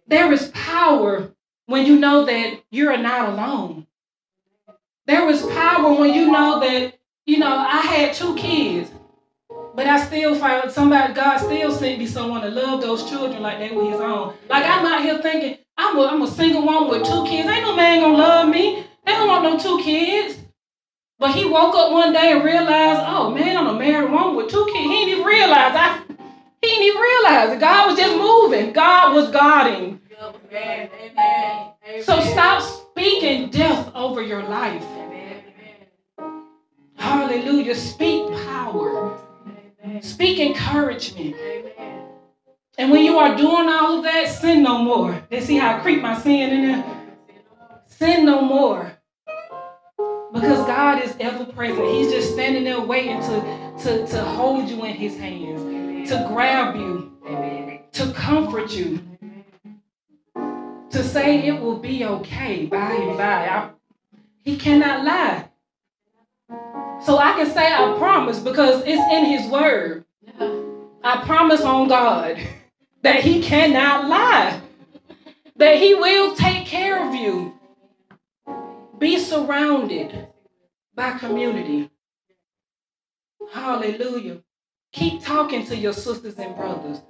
There 0.07 0.31
is 0.33 0.49
power 0.55 1.35
when 1.67 1.86
you 1.86 1.99
know 1.99 2.25
that 2.25 2.62
you're 2.71 2.97
not 2.97 3.30
alone. 3.30 3.88
There 5.08 5.25
was 5.25 5.45
power 5.45 5.93
when 5.93 6.13
you 6.13 6.32
know 6.32 6.60
that, 6.60 6.95
you 7.25 7.38
know, 7.38 7.56
I 7.56 7.82
had 7.82 8.13
two 8.13 8.36
kids, 8.36 8.89
but 9.75 9.88
I 9.88 10.04
still 10.06 10.36
found 10.36 10.71
somebody, 10.71 11.13
God 11.13 11.38
still 11.38 11.71
sent 11.71 11.99
me 11.99 12.08
someone 12.08 12.41
to 12.41 12.49
love 12.49 12.82
those 12.82 13.08
children 13.10 13.41
like 13.41 13.60
they 13.60 13.71
were 13.75 13.91
his 13.91 13.99
own. 13.99 14.34
Like 14.49 14.65
I'm 14.65 14.86
out 14.86 15.04
here 15.04 15.19
thinking, 15.21 15.58
I'm 15.78 15.97
a, 15.97 16.06
I'm 16.06 16.21
a 16.21 16.28
single 16.28 16.65
woman 16.65 16.89
with 16.89 17.08
two 17.08 17.23
kids. 17.25 17.47
Ain't 17.47 17.63
no 17.63 17.75
man 17.75 18.01
gonna 18.01 18.17
love 18.17 18.49
me. 18.49 18.86
They 19.06 19.12
don't 19.12 19.28
want 19.28 19.43
no 19.43 19.60
two 19.60 19.84
kids. 19.84 20.39
But 21.19 21.34
he 21.36 21.45
woke 21.45 21.75
up 21.75 21.91
one 21.91 22.13
day 22.13 22.32
and 22.34 22.43
realized, 22.43 23.01
oh 23.06 23.32
man, 23.32 23.58
I'm 23.58 23.67
a 23.67 23.80
married 23.80 24.12
woman 24.12 24.36
with 24.36 24.49
two 24.49 24.65
kids. 24.65 24.78
He 24.78 25.06
didn't 25.06 25.10
even 25.10 25.25
realize 25.25 25.75
I 25.75 26.01
he 26.62 26.67
didn't 26.67 26.84
even 26.88 27.01
realize. 27.01 27.60
God 27.60 27.89
was 27.89 27.99
just 27.99 28.17
moving. 28.17 28.73
God 28.73 29.13
was 29.13 29.30
guarding. 29.30 30.01
So 32.04 32.19
stop 32.21 32.62
speaking 32.62 33.49
death 33.49 33.91
over 33.93 34.21
your 34.21 34.43
life. 34.43 34.84
Hallelujah. 36.95 37.75
Speak 37.75 38.32
power. 38.45 39.17
Speak 40.01 40.39
encouragement. 40.39 41.36
And 42.78 42.91
when 42.91 43.04
you 43.04 43.17
are 43.17 43.36
doing 43.36 43.69
all 43.69 43.97
of 43.97 44.04
that, 44.04 44.28
sin 44.28 44.63
no 44.63 44.80
more. 44.80 45.21
They 45.30 45.41
see 45.41 45.58
how 45.58 45.78
I 45.78 45.80
creep 45.80 46.01
my 46.01 46.19
sin 46.19 46.51
in 46.51 46.62
there? 46.63 47.06
Sin 47.88 48.25
no 48.25 48.41
more. 48.41 48.91
Because 50.34 50.65
God 50.67 51.01
is 51.01 51.15
ever 51.19 51.45
present. 51.45 51.88
He's 51.89 52.12
just 52.12 52.34
standing 52.34 52.65
there 52.65 52.82
waiting 52.82 53.21
to, 53.21 53.75
to, 53.84 54.08
to 54.08 54.21
hold 54.21 54.69
you 54.69 54.84
in 54.84 54.93
his 54.93 55.17
hands, 55.17 56.10
to 56.10 56.25
grab 56.28 56.75
you, 56.75 57.13
to 57.93 58.12
comfort 58.12 58.71
you 58.71 58.99
to 60.95 61.03
say 61.03 61.45
it 61.45 61.60
will 61.60 61.77
be 61.77 62.05
okay 62.05 62.67
by 62.67 62.93
and 62.93 63.17
by. 63.17 63.49
I, 63.49 63.69
he 64.45 64.55
cannot 64.55 65.03
lie. 65.03 65.49
So 67.03 67.17
I 67.17 67.34
can 67.34 67.51
say 67.51 67.67
I 67.67 67.95
promise 67.97 68.39
because 68.39 68.81
it's 68.86 69.03
in 69.12 69.25
his 69.25 69.51
word. 69.51 70.05
I 71.03 71.21
promise 71.25 71.62
on 71.63 71.89
God 71.89 72.39
that 73.01 73.21
he 73.21 73.41
cannot 73.41 74.08
lie. 74.08 74.62
That 75.58 75.79
he 75.79 75.95
will 75.95 76.34
take 76.34 76.65
care 76.65 77.05
of 77.05 77.13
you. 77.13 77.53
Be 78.97 79.19
surrounded 79.19 80.29
by 80.93 81.17
community. 81.17 81.89
Hallelujah. 83.51 84.39
Keep 84.93 85.25
talking 85.25 85.65
to 85.65 85.75
your 85.75 85.93
sisters 85.93 86.36
and 86.36 86.55
brothers. 86.55 87.01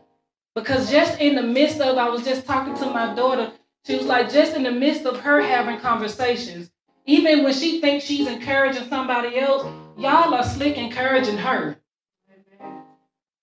Because 0.56 0.89
just 0.89 1.19
in 1.19 1.36
the 1.36 1.43
midst 1.43 1.80
of, 1.82 1.98
I 1.98 2.10
was 2.10 2.24
just 2.24 2.48
talking 2.48 2.76
to 2.78 2.86
my 2.88 3.13
daughter 3.13 3.52
she 3.86 3.98
was 3.98 4.08
like, 4.08 4.32
just 4.32 4.56
in 4.56 4.63
the 4.63 4.71
midst 4.71 5.06
of 5.06 5.19
her 5.19 5.41
having 5.41 5.80
conversations, 5.80 6.71
even 7.06 7.43
when 7.43 7.54
she 7.54 7.80
thinks 7.82 8.06
she's 8.06 8.28
encouraging 8.28 8.88
somebody 8.89 9.38
else, 9.38 9.63
y'all 9.98 10.34
are 10.34 10.43
slick 10.43 10.78
encouraging 10.78 11.38
her. 11.38 11.78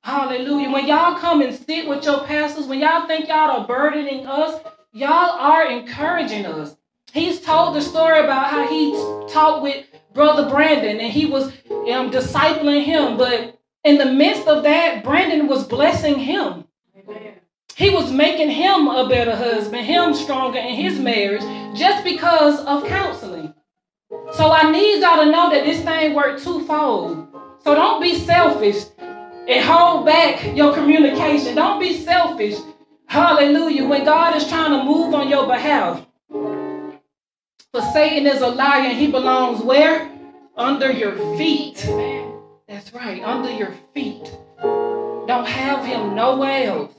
Hallelujah. 0.02 0.70
When 0.70 0.88
y'all 0.88 1.16
come 1.16 1.42
and 1.42 1.54
sit 1.54 1.88
with 1.88 2.04
your 2.04 2.24
pastors, 2.24 2.66
when 2.66 2.80
y'all 2.80 3.06
think 3.06 3.28
y'all 3.28 3.60
are 3.60 3.66
burdening 3.68 4.26
us, 4.26 4.60
y'all 4.92 5.10
are 5.10 5.70
encouraging 5.70 6.44
us. 6.44 6.76
He's 7.12 7.40
told 7.40 7.76
the 7.76 7.82
story 7.82 8.18
about 8.18 8.48
how 8.48 8.66
he 8.66 8.92
talked 9.32 9.62
with 9.62 9.86
Brother 10.12 10.50
Brandon 10.50 10.98
and 10.98 11.12
he 11.12 11.26
was 11.26 11.46
um, 11.70 12.10
discipling 12.10 12.82
him. 12.82 13.16
But 13.16 13.60
in 13.84 13.98
the 13.98 14.06
midst 14.06 14.48
of 14.48 14.64
that, 14.64 15.04
Brandon 15.04 15.46
was 15.46 15.64
blessing 15.64 16.18
him. 16.18 16.64
Amen. 16.96 17.34
He 17.76 17.90
was 17.90 18.12
making 18.12 18.50
him 18.50 18.86
a 18.88 19.08
better 19.08 19.34
husband, 19.34 19.86
him 19.86 20.14
stronger 20.14 20.58
in 20.58 20.74
his 20.74 20.98
marriage, 20.98 21.42
just 21.76 22.04
because 22.04 22.60
of 22.60 22.86
counseling. 22.86 23.54
So 24.34 24.52
I 24.52 24.70
need 24.70 25.00
y'all 25.00 25.24
to 25.24 25.30
know 25.30 25.50
that 25.50 25.64
this 25.64 25.82
thing 25.82 26.14
worked 26.14 26.44
twofold. 26.44 27.28
So 27.64 27.74
don't 27.74 28.02
be 28.02 28.14
selfish 28.14 28.84
and 28.98 29.64
hold 29.64 30.04
back 30.04 30.54
your 30.54 30.74
communication. 30.74 31.54
Don't 31.54 31.80
be 31.80 31.96
selfish. 31.96 32.56
Hallelujah. 33.06 33.86
When 33.86 34.04
God 34.04 34.36
is 34.36 34.46
trying 34.48 34.78
to 34.78 34.84
move 34.84 35.14
on 35.14 35.28
your 35.28 35.46
behalf. 35.46 36.04
For 37.72 37.80
Satan 37.92 38.26
is 38.26 38.42
a 38.42 38.48
liar 38.48 38.88
and 38.88 38.98
he 38.98 39.10
belongs 39.10 39.62
where? 39.62 40.10
Under 40.56 40.92
your 40.92 41.16
feet. 41.38 41.86
That's 42.68 42.92
right, 42.92 43.22
under 43.22 43.50
your 43.50 43.74
feet. 43.94 44.30
Don't 44.60 45.46
have 45.46 45.84
him 45.84 46.14
nowhere 46.14 46.68
else. 46.68 46.91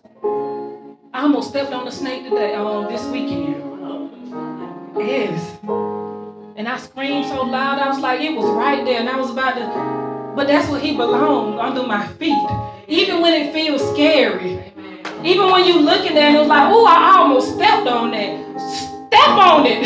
I 1.16 1.22
almost 1.22 1.50
stepped 1.50 1.72
on 1.72 1.88
a 1.88 1.92
snake 1.92 2.24
today, 2.24 2.56
um, 2.56 2.88
this 2.92 3.06
weekend. 3.06 3.62
Yes. 4.98 5.60
And 6.56 6.68
I 6.68 6.78
screamed 6.80 7.28
so 7.28 7.44
loud, 7.44 7.78
I 7.78 7.88
was 7.90 8.00
like, 8.00 8.20
it 8.22 8.36
was 8.36 8.50
right 8.50 8.84
there, 8.84 9.00
and 9.00 9.08
I 9.08 9.16
was 9.18 9.30
about 9.30 9.54
to, 9.54 10.34
but 10.36 10.48
that's 10.48 10.68
where 10.72 10.80
he 10.80 10.98
belonged, 10.98 11.60
under 11.60 11.84
my 11.86 12.08
feet. 12.18 12.50
Even 12.88 13.22
when 13.22 13.36
it 13.36 13.54
feels 13.54 13.88
scary. 13.94 14.74
Even 15.24 15.52
when 15.52 15.66
you 15.66 15.82
looking 15.82 16.18
at 16.18 16.32
it, 16.32 16.36
it 16.36 16.40
was 16.40 16.48
like, 16.48 16.68
oh, 16.74 16.84
I 16.88 17.20
almost 17.20 17.54
stepped 17.54 17.86
on 17.88 18.10
that. 18.10 18.60
Step 18.60 19.38
on 19.38 19.68
it. 19.68 19.86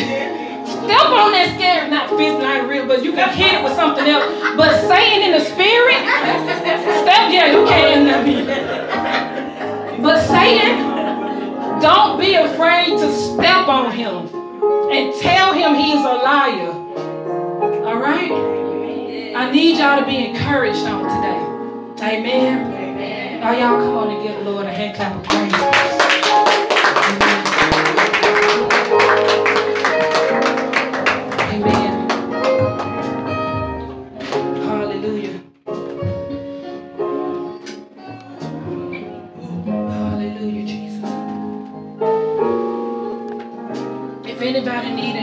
Step 0.66 1.12
on 1.12 1.32
that 1.36 1.52
scary, 1.60 1.90
not 1.90 2.08
physically, 2.10 2.40
not 2.40 2.70
real, 2.70 2.88
but 2.88 3.04
you 3.04 3.12
can 3.12 3.28
hit 3.36 3.54
it 3.54 3.64
with 3.66 3.76
something 3.76 4.08
else. 4.08 4.24
But 4.56 4.80
saying 4.88 5.24
in 5.28 5.32
the 5.38 5.44
spirit, 5.44 6.08
step, 7.04 7.30
yeah, 7.36 7.52
you 7.52 7.68
can. 7.68 8.08
But 10.02 10.26
saying, 10.26 10.87
don't 11.82 12.20
be 12.20 12.34
afraid 12.36 12.98
to 12.98 13.16
step 13.16 13.68
on 13.68 13.92
him 13.92 14.28
and 14.92 15.14
tell 15.22 15.54
him 15.54 15.76
he's 15.76 16.00
a 16.00 16.14
liar. 16.14 16.72
All 17.86 17.98
right? 17.98 18.32
I 19.36 19.52
need 19.52 19.78
y'all 19.78 20.00
to 20.00 20.06
be 20.06 20.28
encouraged 20.28 20.86
on 20.86 21.04
today. 21.04 22.16
Amen. 22.16 22.74
Amen. 22.74 23.40
Now 23.40 23.52
y'all 23.52 23.86
come 23.86 23.98
on 23.98 24.10
and 24.16 24.28
give 24.28 24.44
the 24.44 24.50
Lord 24.50 24.66
a 24.66 24.72
hand 24.72 24.96
clap 24.96 25.16
of 25.16 25.24
praise. 25.24 25.67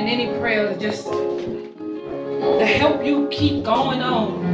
Needing 0.04 0.28
any 0.28 0.38
prayer 0.38 0.76
just 0.76 1.06
to 1.06 2.66
help 2.66 3.04
you 3.04 3.28
keep 3.28 3.64
going 3.64 4.02
on. 4.02 4.53